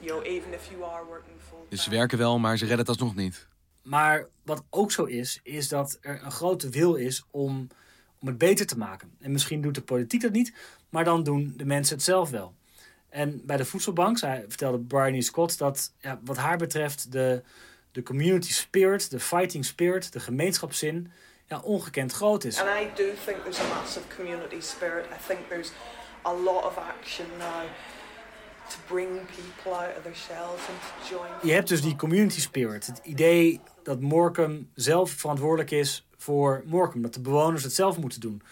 You 0.00 0.12
know, 0.12 0.32
even 0.32 0.52
if 0.52 0.70
you 0.70 0.84
are 0.84 1.04
working 1.04 1.36
full 1.48 1.66
Dus 1.68 1.82
ze 1.82 1.90
werken 1.90 2.18
wel, 2.18 2.38
maar 2.38 2.56
ze 2.56 2.66
redden 2.66 2.86
het 2.86 2.88
alsnog 2.88 3.14
niet. 3.14 3.46
Maar 3.82 4.26
wat 4.44 4.64
ook 4.70 4.92
zo 4.92 5.04
is, 5.04 5.40
is 5.42 5.68
dat 5.68 5.98
er 6.00 6.20
een 6.24 6.30
grote 6.30 6.68
wil 6.68 6.94
is 6.94 7.24
om, 7.30 7.68
om 8.20 8.28
het 8.28 8.38
beter 8.38 8.66
te 8.66 8.78
maken. 8.78 9.12
En 9.20 9.32
misschien 9.32 9.60
doet 9.60 9.74
de 9.74 9.82
politiek 9.82 10.20
dat 10.20 10.32
niet, 10.32 10.54
maar 10.88 11.04
dan 11.04 11.22
doen 11.22 11.52
de 11.56 11.64
mensen 11.64 11.94
het 11.96 12.04
zelf 12.04 12.30
wel. 12.30 12.54
En 13.08 13.46
bij 13.46 13.56
de 13.56 13.64
voedselbank 13.64 14.18
zei, 14.18 14.44
vertelde 14.48 15.06
E. 15.06 15.20
Scott 15.20 15.58
dat 15.58 15.92
ja, 15.98 16.20
wat 16.24 16.36
haar 16.36 16.56
betreft 16.56 17.12
de, 17.12 17.42
de 17.90 18.02
community 18.02 18.52
spirit, 18.52 19.10
de 19.10 19.20
fighting 19.20 19.64
spirit, 19.64 20.12
de 20.12 20.20
gemeenschapszin, 20.20 21.12
ja, 21.46 21.60
ongekend 21.60 22.12
groot 22.12 22.44
is. 22.44 22.60
And 22.60 22.68
I 22.68 22.88
do 22.94 23.04
think 23.24 23.42
there's 23.42 23.60
a 23.60 23.68
massive 23.68 24.06
community 24.16 24.60
spirit. 24.60 25.04
I 25.04 25.26
think 25.26 25.48
there's 25.48 25.72
a 26.22 26.32
lot 26.32 26.64
of 26.64 26.76
action 26.78 27.26
now 27.38 27.62
to 28.68 28.78
bring 28.86 29.08
people 29.08 29.72
out 29.72 29.96
of 29.96 30.02
their 30.02 30.16
shells 30.16 30.60
and 30.68 30.78
to 30.80 31.14
join. 31.14 31.30
Je 31.42 31.52
hebt 31.52 31.68
dus 31.68 31.82
die 31.82 31.96
community 31.96 32.40
spirit. 32.40 32.86
Het 32.86 33.00
idee 33.02 33.60
dat 33.84 34.00
Morecambe 34.00 34.64
zelf 34.74 35.10
verantwoordelijk 35.10 35.70
is 35.70 36.06
voor 36.16 36.62
Morecambe. 36.66 37.00
Dat 37.02 37.14
de 37.14 37.20
bewoners 37.20 37.62
het 37.62 37.74
zelf 37.74 37.98
moeten 37.98 38.20
doen. 38.20 38.42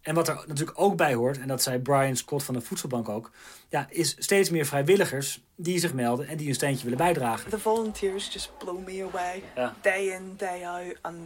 En 0.00 0.14
wat 0.14 0.28
er 0.28 0.44
natuurlijk 0.46 0.80
ook 0.80 0.96
bij 0.96 1.14
hoort, 1.14 1.38
en 1.38 1.48
dat 1.48 1.62
zei 1.62 1.78
Brian 1.78 2.16
Scott 2.16 2.42
van 2.44 2.54
de 2.54 2.60
Voedselbank 2.60 3.08
ook, 3.08 3.30
ja, 3.68 3.86
is 3.90 4.16
steeds 4.18 4.50
meer 4.50 4.66
vrijwilligers 4.66 5.40
die 5.56 5.78
zich 5.78 5.92
melden 5.94 6.26
en 6.28 6.36
die 6.36 6.48
een 6.48 6.54
steentje 6.54 6.82
willen 6.82 6.98
bijdragen. 6.98 7.50
The 7.50 7.58
volunteers 7.58 8.32
just 8.32 8.50
blow 8.58 8.86
me 8.86 9.02
away, 9.12 9.42
day 9.80 10.06
in, 10.06 10.34
day 10.36 10.66
out, 10.66 10.96
and 11.00 11.16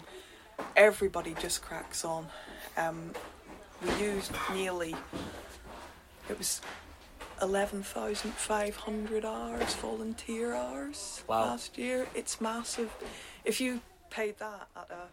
everybody 0.73 1.33
just 1.41 1.61
cracks 1.61 2.05
on. 2.05 2.25
Um, 2.79 2.97
we 3.79 3.89
used 4.17 4.31
nearly, 4.55 4.95
it 6.29 6.37
was 6.37 6.61
11,500 7.41 9.25
hours, 9.25 9.75
volunteer 9.75 10.55
hours 10.55 11.23
Wow. 11.27 11.39
last 11.47 11.77
year. 11.77 12.07
It's 12.15 12.39
massive. 12.41 12.89
If 13.43 13.59
you 13.59 13.79
paid 14.09 14.37
that 14.39 14.69
at, 14.73 14.91
a, 14.91 15.09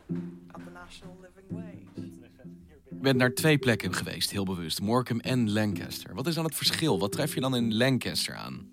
at 0.51 0.61
the 0.63 0.71
national 0.73 1.17
living 1.21 1.47
wage. 1.49 2.07
Ik 2.89 3.01
ben 3.01 3.17
naar 3.17 3.33
twee 3.33 3.57
plekken 3.57 3.93
geweest, 3.93 4.31
heel 4.31 4.45
bewust. 4.45 4.81
Morecambe 4.81 5.23
en 5.23 5.51
Lancaster. 5.51 6.13
Wat 6.13 6.27
is 6.27 6.35
dan 6.35 6.43
het 6.45 6.55
verschil? 6.55 6.99
Wat 6.99 7.11
tref 7.11 7.33
je 7.33 7.41
dan 7.41 7.55
in 7.55 7.75
Lancaster 7.75 8.35
aan? 8.35 8.71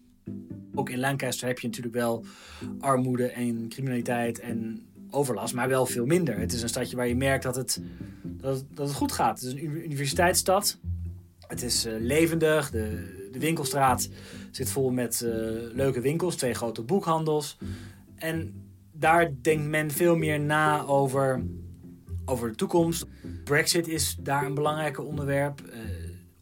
Ook 0.75 0.91
in 0.91 0.99
Lancaster 0.99 1.49
heb 1.49 1.59
je 1.59 1.67
natuurlijk 1.67 1.95
wel 1.95 2.25
armoede 2.81 3.27
en 3.27 3.69
criminaliteit 3.69 4.41
en 4.41 4.87
overlast, 5.11 5.55
maar 5.55 5.69
wel 5.69 5.87
veel 5.87 6.07
minder. 6.07 6.39
Het 6.39 6.53
is 6.53 6.63
een 6.63 6.69
stadje 6.69 6.97
waar 6.97 7.09
je 7.09 7.17
merkt 7.17 7.43
dat 7.43 7.57
het, 7.57 7.81
dat 8.23 8.57
het, 8.57 8.77
dat 8.77 8.89
het 8.89 8.97
goed 8.97 9.13
gaat. 9.13 9.41
Het 9.41 9.49
is 9.49 9.53
een 9.53 9.65
uni- 9.65 9.85
universiteitsstad. 9.85 10.79
Het 11.47 11.63
is 11.63 11.85
eh, 11.85 11.95
levendig. 11.99 12.71
De, 12.71 13.29
de 13.33 13.39
winkelstraat 13.39 14.09
zit 14.51 14.71
vol 14.71 14.91
met 14.91 15.21
eh, 15.21 15.31
leuke 15.73 16.01
winkels, 16.01 16.37
twee 16.37 16.55
grote 16.55 16.83
boekhandels. 16.83 17.59
En 18.17 18.66
daar 18.99 19.33
denkt 19.43 19.69
men 19.69 19.91
veel 19.91 20.17
meer 20.17 20.41
na 20.41 20.85
over, 20.85 21.45
over 22.25 22.49
de 22.49 22.55
toekomst. 22.55 23.07
Brexit 23.45 23.89
is 23.89 24.17
daar 24.21 24.47
een 24.47 24.55
belangrijk 24.55 25.05
onderwerp. 25.05 25.61
Eh, 25.61 25.81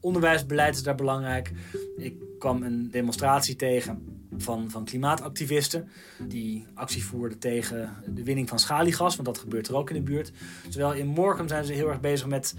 onderwijsbeleid 0.01 0.75
is 0.75 0.83
daar 0.83 0.95
belangrijk. 0.95 1.53
Ik 1.97 2.15
kwam 2.39 2.63
een 2.63 2.91
demonstratie 2.91 3.57
tegen 3.57 4.15
van, 4.37 4.71
van 4.71 4.85
klimaatactivisten. 4.85 5.89
Die 6.29 6.67
actie 6.75 7.05
voerden 7.05 7.39
tegen 7.39 7.95
de 8.07 8.25
winning 8.25 8.49
van 8.49 8.59
schaliegas. 8.59 9.15
Want 9.17 9.29
dat 9.29 9.39
gebeurt 9.39 9.69
er 9.69 9.77
ook 9.77 9.91
in 9.91 9.97
de 9.97 10.03
buurt. 10.03 10.33
Terwijl 10.71 10.95
in 10.95 11.07
Morecambe 11.07 11.53
zijn 11.53 11.65
ze 11.65 11.73
heel 11.73 11.89
erg 11.89 12.01
bezig 12.01 12.27
met 12.27 12.55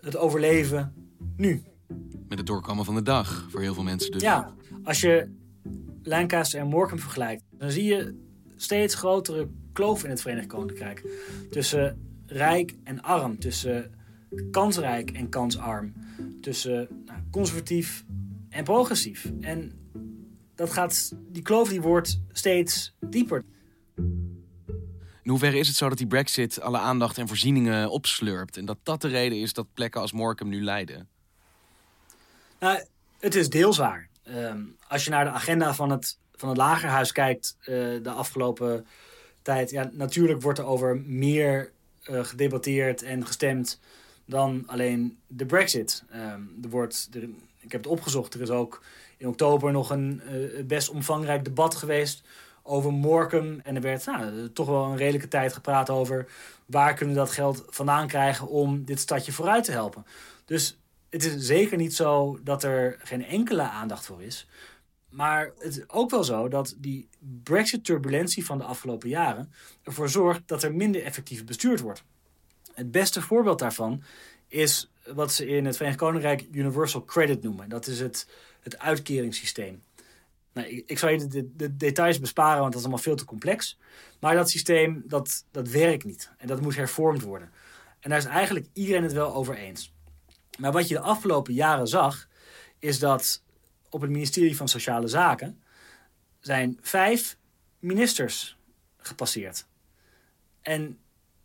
het 0.00 0.16
overleven 0.16 0.92
nu. 1.36 1.62
Met 2.28 2.38
het 2.38 2.46
doorkomen 2.46 2.84
van 2.84 2.94
de 2.94 3.02
dag, 3.02 3.46
voor 3.50 3.60
heel 3.60 3.74
veel 3.74 3.82
mensen 3.82 4.10
dus. 4.10 4.22
Ja, 4.22 4.54
als 4.84 5.00
je 5.00 5.28
Lancaster 6.02 6.60
en 6.60 6.66
Morecambe 6.66 7.02
vergelijkt, 7.02 7.42
dan 7.50 7.70
zie 7.70 7.84
je 7.84 8.22
steeds 8.56 8.94
grotere 8.94 9.48
kloof 9.72 10.04
in 10.04 10.10
het 10.10 10.20
Verenigd 10.20 10.46
Koninkrijk. 10.46 11.04
Tussen 11.50 11.98
rijk 12.26 12.74
en 12.84 13.02
arm, 13.02 13.38
tussen 13.38 13.94
kansrijk 14.50 15.10
en 15.10 15.28
kansarm, 15.28 15.92
tussen 16.40 16.88
nou, 17.04 17.18
conservatief 17.30 18.04
en 18.48 18.64
progressief. 18.64 19.32
En 19.40 19.72
dat 20.54 20.72
gaat, 20.72 21.12
die 21.28 21.42
kloof 21.42 21.68
die 21.68 21.80
wordt 21.80 22.20
steeds 22.32 22.94
dieper. 23.00 23.44
In 25.22 25.30
hoeverre 25.30 25.58
is 25.58 25.68
het 25.68 25.76
zo 25.76 25.88
dat 25.88 25.98
die 25.98 26.06
brexit 26.06 26.60
alle 26.60 26.78
aandacht 26.78 27.18
en 27.18 27.28
voorzieningen 27.28 27.90
opslurpt... 27.90 28.56
en 28.56 28.64
dat 28.64 28.78
dat 28.82 29.00
de 29.00 29.08
reden 29.08 29.40
is 29.40 29.52
dat 29.52 29.66
plekken 29.74 30.00
als 30.00 30.12
Morecambe 30.12 30.56
nu 30.56 30.62
lijden? 30.62 31.08
Nou, 32.60 32.84
het 33.18 33.34
is 33.34 33.50
deels 33.50 33.76
waar. 33.76 34.08
Ehm, 34.22 34.62
als 34.88 35.04
je 35.04 35.10
naar 35.10 35.24
de 35.24 35.30
agenda 35.30 35.74
van 35.74 35.90
het, 35.90 36.18
van 36.36 36.48
het 36.48 36.58
lagerhuis 36.58 37.12
kijkt 37.12 37.56
eh, 37.60 37.66
de 38.02 38.10
afgelopen 38.10 38.86
tijd... 39.42 39.70
Ja, 39.70 39.90
natuurlijk 39.92 40.42
wordt 40.42 40.58
er 40.58 40.64
over 40.64 41.00
meer 41.06 41.70
eh, 42.02 42.24
gedebatteerd 42.24 43.02
en 43.02 43.26
gestemd 43.26 43.80
dan 44.24 44.62
alleen 44.66 45.18
de 45.26 45.46
brexit. 45.46 46.04
Ehm, 46.10 46.40
er 46.62 46.68
wordt, 46.68 47.08
ik 47.60 47.72
heb 47.72 47.82
het 47.82 47.92
opgezocht, 47.92 48.34
er 48.34 48.40
is 48.40 48.50
ook 48.50 48.82
in 49.16 49.28
oktober 49.28 49.72
nog 49.72 49.90
een 49.90 50.20
eh, 50.20 50.64
best 50.64 50.88
omvangrijk 50.88 51.44
debat 51.44 51.74
geweest 51.74 52.22
over 52.62 52.92
Morecambe. 52.92 53.62
En 53.62 53.74
er 53.74 53.82
werd 53.82 54.06
nou, 54.06 54.52
toch 54.52 54.66
wel 54.66 54.84
een 54.84 54.96
redelijke 54.96 55.28
tijd 55.28 55.52
gepraat 55.52 55.90
over... 55.90 56.26
waar 56.66 56.94
kunnen 56.94 57.14
we 57.14 57.20
dat 57.20 57.30
geld 57.30 57.64
vandaan 57.68 58.06
krijgen 58.06 58.48
om 58.48 58.84
dit 58.84 59.00
stadje 59.00 59.32
vooruit 59.32 59.64
te 59.64 59.72
helpen. 59.72 60.06
Dus 60.44 60.78
het 61.10 61.24
is 61.24 61.46
zeker 61.46 61.76
niet 61.76 61.94
zo 61.94 62.38
dat 62.42 62.62
er 62.62 62.96
geen 63.02 63.24
enkele 63.26 63.62
aandacht 63.62 64.06
voor 64.06 64.22
is. 64.22 64.46
Maar 65.14 65.52
het 65.58 65.76
is 65.76 65.88
ook 65.88 66.10
wel 66.10 66.24
zo 66.24 66.48
dat 66.48 66.74
die 66.78 67.08
Brexit-turbulentie 67.42 68.44
van 68.44 68.58
de 68.58 68.64
afgelopen 68.64 69.08
jaren 69.08 69.52
ervoor 69.82 70.08
zorgt 70.08 70.42
dat 70.46 70.62
er 70.62 70.74
minder 70.74 71.02
effectief 71.02 71.44
bestuurd 71.44 71.80
wordt. 71.80 72.04
Het 72.74 72.90
beste 72.90 73.22
voorbeeld 73.22 73.58
daarvan 73.58 74.02
is 74.48 74.90
wat 75.12 75.32
ze 75.32 75.46
in 75.46 75.64
het 75.64 75.76
Verenigd 75.76 76.00
Koninkrijk 76.00 76.46
Universal 76.52 77.04
Credit 77.04 77.42
noemen. 77.42 77.68
Dat 77.68 77.86
is 77.86 78.00
het, 78.00 78.28
het 78.60 78.78
uitkeringssysteem. 78.78 79.82
Nou, 80.52 80.82
ik, 80.86 80.98
zal 80.98 81.08
je 81.08 81.18
de, 81.18 81.28
de, 81.28 81.56
de 81.56 81.76
details 81.76 82.20
besparen, 82.20 82.60
want 82.60 82.72
dat 82.72 82.80
is 82.80 82.86
allemaal 82.86 83.04
veel 83.04 83.16
te 83.16 83.24
complex. 83.24 83.78
Maar 84.20 84.34
dat 84.34 84.50
systeem, 84.50 85.02
dat, 85.06 85.44
dat 85.50 85.68
werkt 85.68 86.04
niet. 86.04 86.30
En 86.38 86.46
dat 86.46 86.60
moet 86.60 86.76
hervormd 86.76 87.22
worden. 87.22 87.50
En 88.00 88.10
daar 88.10 88.18
is 88.18 88.24
eigenlijk 88.24 88.66
iedereen 88.72 89.02
het 89.02 89.12
wel 89.12 89.34
over 89.34 89.54
eens. 89.56 89.92
Maar 90.58 90.72
wat 90.72 90.88
je 90.88 90.94
de 90.94 91.00
afgelopen 91.00 91.54
jaren 91.54 91.86
zag, 91.86 92.28
is 92.78 92.98
dat 92.98 93.42
op 93.94 94.00
het 94.00 94.10
ministerie 94.10 94.56
van 94.56 94.68
Sociale 94.68 95.08
Zaken 95.08 95.62
zijn 96.40 96.78
vijf 96.80 97.36
ministers 97.78 98.56
gepasseerd. 98.96 99.66
En 100.62 100.98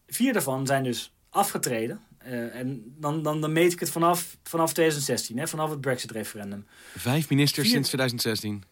vier 0.07 0.33
daarvan 0.33 0.65
zijn 0.65 0.83
dus 0.83 1.13
afgetreden. 1.29 2.01
Eh, 2.17 2.55
en 2.55 2.95
dan, 2.97 3.23
dan, 3.23 3.41
dan 3.41 3.51
meet 3.51 3.73
ik 3.73 3.79
het 3.79 3.89
vanaf, 3.89 4.37
vanaf 4.43 4.73
2016, 4.73 5.37
hè, 5.37 5.47
vanaf 5.47 5.69
het 5.69 5.81
Brexit-referendum. 5.81 6.65
Vijf 6.95 7.29
ministers 7.29 7.61
Vier- 7.61 7.73
sinds 7.73 7.87
2016. 7.87 8.63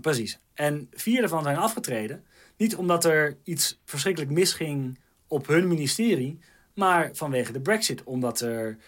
Precies. 0.00 0.38
En 0.54 0.88
vier 0.92 1.20
daarvan 1.20 1.42
zijn 1.42 1.56
afgetreden. 1.56 2.24
Niet 2.56 2.76
omdat 2.76 3.04
er 3.04 3.36
iets 3.44 3.78
verschrikkelijk 3.84 4.32
misging 4.32 4.98
op 5.26 5.46
hun 5.46 5.68
ministerie, 5.68 6.38
maar 6.74 7.10
vanwege 7.12 7.52
de 7.52 7.60
Brexit. 7.60 8.04
Omdat, 8.04 8.40
er, 8.40 8.78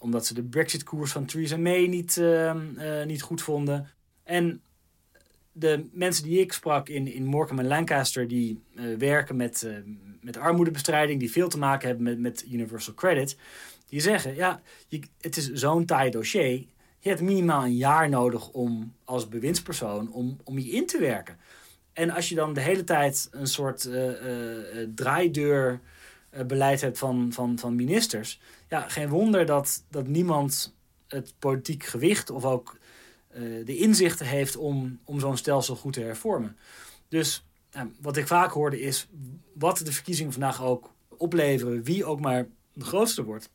omdat 0.00 0.26
ze 0.26 0.34
de 0.34 0.42
Brexit-koers 0.42 1.12
van 1.12 1.24
Theresa 1.24 1.56
May 1.56 1.86
niet, 1.86 2.16
ehm, 2.16 2.78
eh, 2.78 3.06
niet 3.06 3.22
goed 3.22 3.42
vonden. 3.42 3.90
En 4.22 4.60
de 5.52 5.88
mensen 5.92 6.24
die 6.24 6.40
ik 6.40 6.52
sprak 6.52 6.88
in, 6.88 7.12
in 7.12 7.24
Morecambe 7.24 7.62
en 7.62 7.68
Lancaster, 7.68 8.28
die 8.28 8.62
eh, 8.74 8.84
werken 8.98 9.36
met, 9.36 9.62
eh, 9.62 9.72
met 10.20 10.36
armoedebestrijding, 10.36 11.20
die 11.20 11.30
veel 11.30 11.48
te 11.48 11.58
maken 11.58 11.88
hebben 11.88 12.04
met, 12.04 12.18
met 12.18 12.44
Universal 12.50 12.94
Credit, 12.94 13.36
die 13.88 14.00
zeggen: 14.00 14.34
ja, 14.34 14.60
je, 14.88 15.00
het 15.20 15.36
is 15.36 15.52
zo'n 15.52 15.84
taai 15.84 16.10
dossier. 16.10 16.64
Je 16.98 17.08
hebt 17.08 17.20
minimaal 17.20 17.64
een 17.64 17.76
jaar 17.76 18.08
nodig 18.08 18.48
om 18.48 18.94
als 19.04 19.28
bewindspersoon 19.28 20.12
om, 20.12 20.36
om 20.44 20.58
je 20.58 20.70
in 20.70 20.86
te 20.86 20.98
werken. 20.98 21.38
En 21.92 22.10
als 22.10 22.28
je 22.28 22.34
dan 22.34 22.52
de 22.52 22.60
hele 22.60 22.84
tijd 22.84 23.28
een 23.30 23.46
soort 23.46 23.88
draaideur 24.94 25.80
beleid 26.46 26.80
hebt 26.80 26.98
van, 26.98 27.32
van, 27.32 27.58
van 27.58 27.74
ministers. 27.74 28.40
Ja, 28.68 28.88
geen 28.88 29.08
wonder 29.08 29.46
dat, 29.46 29.84
dat 29.88 30.06
niemand 30.06 30.74
het 31.08 31.34
politiek 31.38 31.84
gewicht 31.84 32.30
of 32.30 32.44
ook 32.44 32.78
eh, 33.28 33.42
de 33.64 33.76
inzichten 33.76 34.26
heeft 34.26 34.56
om, 34.56 35.00
om 35.04 35.20
zo'n 35.20 35.36
stelsel 35.36 35.76
goed 35.76 35.92
te 35.92 36.00
hervormen. 36.00 36.56
Dus 37.08 37.44
wat 38.00 38.16
ik 38.16 38.26
vaak 38.26 38.50
hoorde 38.50 38.80
is, 38.80 39.08
wat 39.52 39.78
de 39.78 39.92
verkiezingen 39.92 40.32
vandaag 40.32 40.62
ook 40.62 40.92
opleveren, 41.08 41.82
wie 41.82 42.04
ook 42.04 42.20
maar 42.20 42.46
de 42.72 42.84
grootste 42.84 43.24
wordt. 43.24 43.50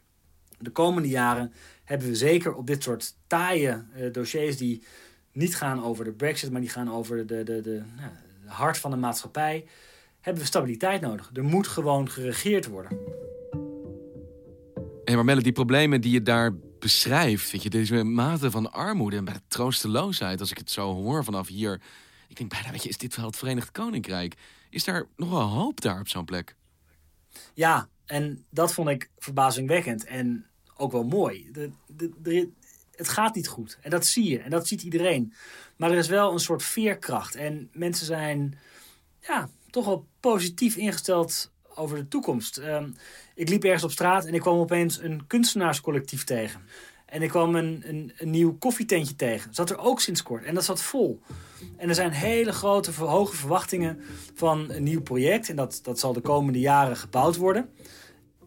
De 0.60 0.70
komende 0.70 1.10
jaren 1.10 1.53
hebben 1.84 2.08
we 2.08 2.15
zeker 2.15 2.53
op 2.53 2.67
dit 2.67 2.84
soort 2.84 3.15
taaie 3.27 3.86
eh, 3.94 4.13
dossiers 4.13 4.58
die 4.58 4.84
niet 5.32 5.55
gaan 5.55 5.84
over 5.84 6.05
de 6.05 6.12
brexit, 6.12 6.51
maar 6.51 6.62
die 6.62 6.70
gaan 6.70 6.91
over 6.91 7.27
de, 7.27 7.44
de, 7.44 7.62
de, 7.62 7.84
nou, 7.96 8.12
de 8.44 8.50
hart 8.50 8.77
van 8.77 8.91
de 8.91 8.98
maatschappij, 8.98 9.65
hebben 10.25 10.44
we 10.44 10.48
stabiliteit 10.50 11.01
nodig. 11.01 11.29
Er 11.34 11.44
moet 11.44 11.67
gewoon 11.67 12.10
geregeerd 12.10 12.67
worden. 12.67 12.98
Hé, 15.03 15.15
maar 15.15 15.25
Melle, 15.25 15.41
die 15.41 15.51
problemen 15.51 16.01
die 16.01 16.12
je 16.12 16.22
daar 16.22 16.53
beschrijft, 16.79 17.51
weet 17.51 17.63
je, 17.63 17.70
deze 17.70 18.03
mate 18.03 18.51
van 18.51 18.72
armoede 18.72 19.17
en 19.17 19.25
bij 19.25 19.34
de 19.34 19.41
troosteloosheid, 19.48 20.39
als 20.39 20.51
ik 20.51 20.58
het 20.58 20.72
zo 20.72 20.94
hoor 20.94 21.24
vanaf 21.24 21.48
hier, 21.48 21.82
ik 22.27 22.36
denk 22.36 22.50
bijna, 22.50 22.72
weet 22.72 22.84
je, 22.84 22.89
is 22.89 22.98
dit 22.98 23.15
wel 23.15 23.25
het 23.25 23.36
Verenigd 23.36 23.72
Koninkrijk? 23.72 24.36
Is 24.70 24.84
daar 24.84 25.05
nog 25.15 25.29
wel 25.29 25.41
hoop 25.41 25.82
daar 25.82 26.00
op 26.00 26.08
zo'n 26.08 26.25
plek? 26.25 26.55
Ja, 27.53 27.88
en 28.05 28.46
dat 28.50 28.74
vond 28.74 28.89
ik 28.89 29.10
verbazingwekkend 29.17 30.05
en 30.05 30.46
ook 30.77 30.91
wel 30.91 31.03
mooi. 31.03 31.51
De, 31.51 31.72
de, 31.88 32.12
de- 32.17 32.50
het 32.96 33.10
gaat 33.10 33.36
niet 33.36 33.48
goed 33.48 33.77
en 33.82 33.89
dat 33.89 34.05
zie 34.05 34.29
je 34.29 34.39
en 34.39 34.50
dat 34.50 34.67
ziet 34.67 34.82
iedereen. 34.82 35.34
Maar 35.77 35.91
er 35.91 35.98
is 35.98 36.08
wel 36.08 36.32
een 36.32 36.39
soort 36.39 36.63
veerkracht 36.63 37.36
en 37.36 37.70
mensen 37.74 38.05
zijn 38.05 38.58
ja, 39.22 39.50
toch 39.75 39.86
wel 39.86 40.08
positief 40.20 40.75
ingesteld 40.75 41.51
over 41.75 41.98
de 41.98 42.08
toekomst. 42.08 42.58
Ehm, 42.58 42.89
ik 43.36 43.50
liep 43.50 43.63
ergens 43.63 43.84
op 43.84 43.91
straat 43.91 44.25
en 44.25 44.34
ik 44.34 44.41
kwam 44.41 44.58
opeens 44.58 45.01
een 45.01 45.27
kunstenaarscollectief 45.27 46.24
tegen. 46.24 46.62
En 47.05 47.22
ik 47.22 47.29
kwam 47.29 47.55
een, 47.55 47.84
een, 48.17 48.29
nieuw 48.29 48.58
koffietentje 48.58 49.15
tegen. 49.15 49.53
Zat 49.53 49.70
er 49.70 49.77
ook 49.77 50.01
sinds 50.01 50.24
kort. 50.24 50.44
En 50.44 50.53
dat 50.55 50.63
zat 50.63 50.82
vol. 50.82 51.22
En 51.77 51.89
er 51.89 51.96
zijn 51.96 52.12
hele 52.12 52.51
grote, 52.51 52.91
hoge 52.91 53.36
verwachtingen 53.36 54.00
van 54.33 54.72
een 54.72 54.83
nieuw 54.83 55.01
project. 55.01 55.50
En 55.50 55.55
dat, 55.55 55.79
dat 55.83 56.00
zal 56.00 56.14
de 56.14 56.22
komende 56.22 56.59
jaren 56.59 56.98
gebouwd 56.98 57.35
worden. 57.35 57.70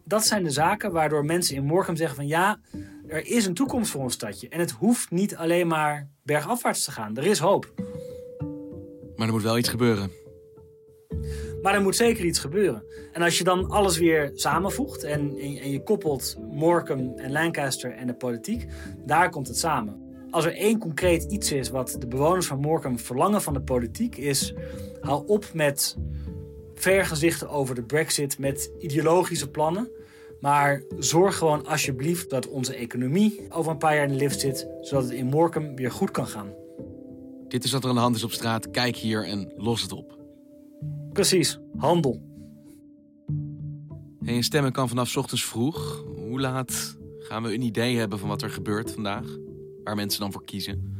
Dat 0.03 0.25
zijn 0.25 0.43
de 0.43 0.49
zaken 0.49 0.91
waardoor 0.91 1.25
mensen 1.25 1.55
in 1.55 1.65
Morgen 1.65 1.97
zeggen 1.97 2.15
van 2.15 2.27
ja, 2.27 2.59
er 3.07 3.25
is 3.25 3.45
een 3.45 3.53
toekomst 3.53 3.91
voor 3.91 4.01
ons 4.01 4.13
stadje. 4.13 4.49
En 4.49 4.59
het 4.59 4.71
hoeft 4.71 5.11
niet 5.11 5.35
alleen 5.35 5.67
maar 5.67 6.09
bergafwaarts 6.23 6.83
te 6.83 6.91
gaan. 6.91 7.17
Er 7.17 7.25
is 7.25 7.39
hoop. 7.39 7.73
Maar 9.15 9.27
er 9.27 9.33
moet 9.33 9.43
wel 9.43 9.57
iets 9.57 9.69
gebeuren. 9.69 10.28
Maar 11.61 11.73
er 11.73 11.81
moet 11.81 11.95
zeker 11.95 12.25
iets 12.25 12.39
gebeuren. 12.39 12.83
En 13.11 13.21
als 13.21 13.37
je 13.37 13.43
dan 13.43 13.69
alles 13.69 13.97
weer 13.97 14.31
samenvoegt 14.33 15.03
en, 15.03 15.37
en, 15.37 15.71
je 15.71 15.83
koppelt 15.83 16.37
Morecambe 16.51 17.21
en 17.21 17.31
Lancaster 17.31 17.91
en 17.91 18.07
de 18.07 18.13
politiek, 18.13 18.65
daar 19.05 19.29
komt 19.29 19.47
het 19.47 19.57
samen. 19.57 20.07
Als 20.31 20.45
er 20.45 20.55
één 20.55 20.79
concreet 20.79 21.23
iets 21.23 21.51
is 21.51 21.69
wat 21.69 21.95
de 21.99 22.07
bewoners 22.07 22.47
van 22.47 22.59
Morecambe 22.59 22.99
verlangen 22.99 23.41
van 23.41 23.53
de 23.53 23.61
politiek, 23.61 24.17
is 24.17 24.53
hou 25.01 25.27
op 25.27 25.45
met 25.53 25.97
vergezichten 26.73 27.49
over 27.49 27.75
de 27.75 27.83
brexit, 27.83 28.39
met 28.39 28.71
ideologische 28.79 29.49
plannen. 29.49 29.89
Maar 30.39 30.83
zorg 30.99 31.37
gewoon 31.37 31.65
alsjeblieft 31.65 32.29
dat 32.29 32.47
onze 32.47 32.75
economie 32.75 33.41
over 33.49 33.71
een 33.71 33.77
paar 33.77 33.95
jaar 33.95 34.03
in 34.03 34.11
de 34.11 34.15
lift 34.15 34.39
zit, 34.39 34.67
zodat 34.81 35.03
het 35.03 35.13
in 35.13 35.25
Morecambe 35.25 35.73
weer 35.73 35.91
goed 35.91 36.11
kan 36.11 36.27
gaan. 36.27 36.53
Dit 37.47 37.63
is 37.63 37.71
wat 37.71 37.83
er 37.83 37.89
aan 37.89 37.95
de 37.95 38.01
hand 38.01 38.15
is 38.15 38.23
op 38.23 38.31
straat. 38.31 38.71
Kijk 38.71 38.95
hier 38.95 39.25
en 39.25 39.53
los 39.57 39.81
het 39.81 39.91
op. 39.91 40.18
Precies, 41.13 41.59
handel. 41.77 42.27
En 44.25 44.43
stemmen 44.43 44.71
kan 44.71 44.89
vanaf 44.89 45.17
ochtends 45.17 45.45
vroeg. 45.45 46.03
Hoe 46.15 46.39
laat 46.39 46.97
gaan 47.19 47.43
we 47.43 47.53
een 47.53 47.61
idee 47.61 47.97
hebben 47.97 48.19
van 48.19 48.29
wat 48.29 48.41
er 48.41 48.49
gebeurt 48.49 48.91
vandaag? 48.91 49.25
Waar 49.83 49.95
mensen 49.95 50.19
dan 50.19 50.31
voor 50.31 50.45
kiezen? 50.45 50.97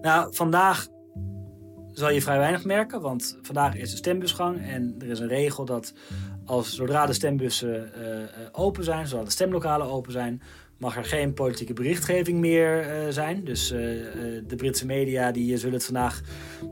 Nou, 0.00 0.34
vandaag 0.34 0.86
zal 1.92 2.10
je 2.10 2.22
vrij 2.22 2.38
weinig 2.38 2.64
merken, 2.64 3.00
want 3.00 3.38
vandaag 3.42 3.76
is 3.76 3.90
de 3.90 3.96
stembusgang. 3.96 4.66
En 4.66 4.94
er 4.98 5.08
is 5.08 5.18
een 5.18 5.28
regel 5.28 5.64
dat 5.64 5.92
als 6.44 6.74
zodra 6.74 7.06
de 7.06 7.12
stembussen 7.12 7.94
eh, 7.94 8.22
eh, 8.22 8.28
open 8.52 8.84
zijn, 8.84 9.06
zodra 9.06 9.24
de 9.24 9.30
stemlokalen 9.30 9.86
open 9.86 10.12
zijn, 10.12 10.42
mag 10.78 10.96
er 10.96 11.04
geen 11.04 11.34
politieke 11.34 11.72
berichtgeving 11.72 12.40
meer 12.40 12.80
eh, 12.80 13.08
zijn. 13.08 13.44
Dus 13.44 13.68
de 13.68 14.54
Britse 14.56 14.86
media 14.86 15.30
die 15.32 15.56
zullen 15.56 15.74
het 15.74 15.84
vandaag 15.84 16.20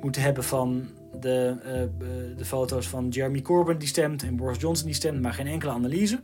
moeten 0.00 0.22
hebben 0.22 0.44
van 0.44 0.88
de, 1.20 1.56
eh, 1.64 2.36
de 2.36 2.44
foto's 2.44 2.88
van 2.88 3.08
Jeremy 3.08 3.42
Corbyn 3.42 3.78
die 3.78 3.88
stemt 3.88 4.22
en 4.22 4.36
Boris 4.36 4.60
Johnson 4.60 4.86
die 4.86 4.94
stemt, 4.94 5.20
maar 5.20 5.32
geen 5.32 5.46
enkele 5.46 5.72
analyse. 5.72 6.22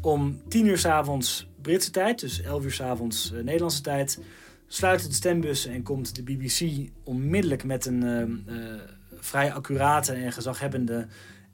Om 0.00 0.40
10 0.48 0.66
uur 0.66 0.78
's 0.78 0.84
avonds 0.84 1.48
Britse 1.62 1.90
tijd, 1.90 2.20
dus 2.20 2.42
11 2.42 2.64
uur 2.64 2.72
's 2.72 2.80
avonds 2.80 3.32
eh, 3.32 3.42
Nederlandse 3.42 3.82
tijd, 3.82 4.20
sluiten 4.66 5.08
de 5.08 5.14
stembussen 5.14 5.72
en 5.72 5.82
komt 5.82 6.16
de 6.16 6.22
BBC 6.22 6.88
onmiddellijk 7.04 7.64
met 7.64 7.86
een 7.86 8.02
eh, 8.46 8.54
vrij 9.14 9.52
accurate 9.52 10.12
en 10.12 10.32
gezaghebbende 10.32 11.06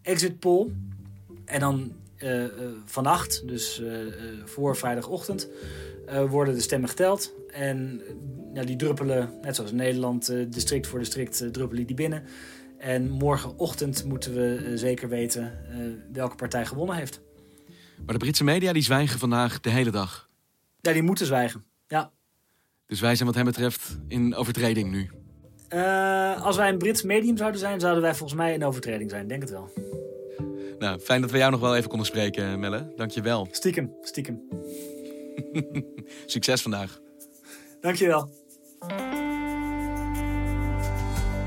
exit 0.02 0.38
poll. 0.38 0.70
En 1.44 1.60
dan 1.60 1.92
vannacht, 2.84 3.48
dus 3.48 3.82
voor 4.44 4.76
vrijdagochtend, 4.76 5.48
worden 6.28 6.54
de 6.54 6.60
stemmen 6.60 6.88
geteld. 6.88 7.34
En 7.50 8.00
die 8.64 8.76
druppelen, 8.76 9.30
net 9.42 9.54
zoals 9.54 9.70
in 9.70 9.76
Nederland, 9.76 10.32
district 10.48 10.86
voor 10.86 10.98
district, 10.98 11.52
druppelen 11.52 11.86
die 11.86 11.96
binnen. 11.96 12.22
En 12.84 13.10
morgenochtend 13.10 14.04
moeten 14.04 14.34
we 14.34 14.56
eh, 14.56 14.72
zeker 14.74 15.08
weten 15.08 15.52
eh, 15.70 15.76
welke 16.12 16.36
partij 16.36 16.66
gewonnen 16.66 16.96
heeft. 16.96 17.20
Maar 18.04 18.14
de 18.14 18.18
Britse 18.18 18.44
media 18.44 18.72
die 18.72 18.82
zwijgen 18.82 19.18
vandaag 19.18 19.60
de 19.60 19.70
hele 19.70 19.90
dag. 19.90 20.28
Ja, 20.80 20.92
die 20.92 21.02
moeten 21.02 21.26
zwijgen. 21.26 21.64
Ja. 21.86 22.10
Dus 22.86 23.00
wij 23.00 23.14
zijn 23.14 23.26
wat 23.26 23.36
hem 23.36 23.44
betreft 23.44 23.98
in 24.08 24.34
overtreding 24.34 24.90
nu. 24.90 25.10
Eh, 25.68 26.44
als 26.44 26.56
wij 26.56 26.68
een 26.68 26.78
Brits 26.78 27.02
medium 27.02 27.36
zouden 27.36 27.60
zijn, 27.60 27.80
zouden 27.80 28.02
wij 28.02 28.14
volgens 28.14 28.38
mij 28.38 28.54
in 28.54 28.64
overtreding 28.64 29.10
zijn. 29.10 29.28
Denk 29.28 29.42
het 29.42 29.50
wel. 29.50 29.72
Nou, 30.78 31.00
fijn 31.00 31.20
dat 31.20 31.30
we 31.30 31.38
jou 31.38 31.50
nog 31.50 31.60
wel 31.60 31.76
even 31.76 31.88
konden 31.88 32.06
spreken, 32.06 32.60
Melle. 32.60 32.92
Dank 32.96 33.10
je 33.10 33.22
wel. 33.22 33.48
Stiekem, 33.50 33.92
stiekem. 34.02 34.42
Succes 36.26 36.62
vandaag. 36.62 37.00
Dankjewel. 37.80 38.30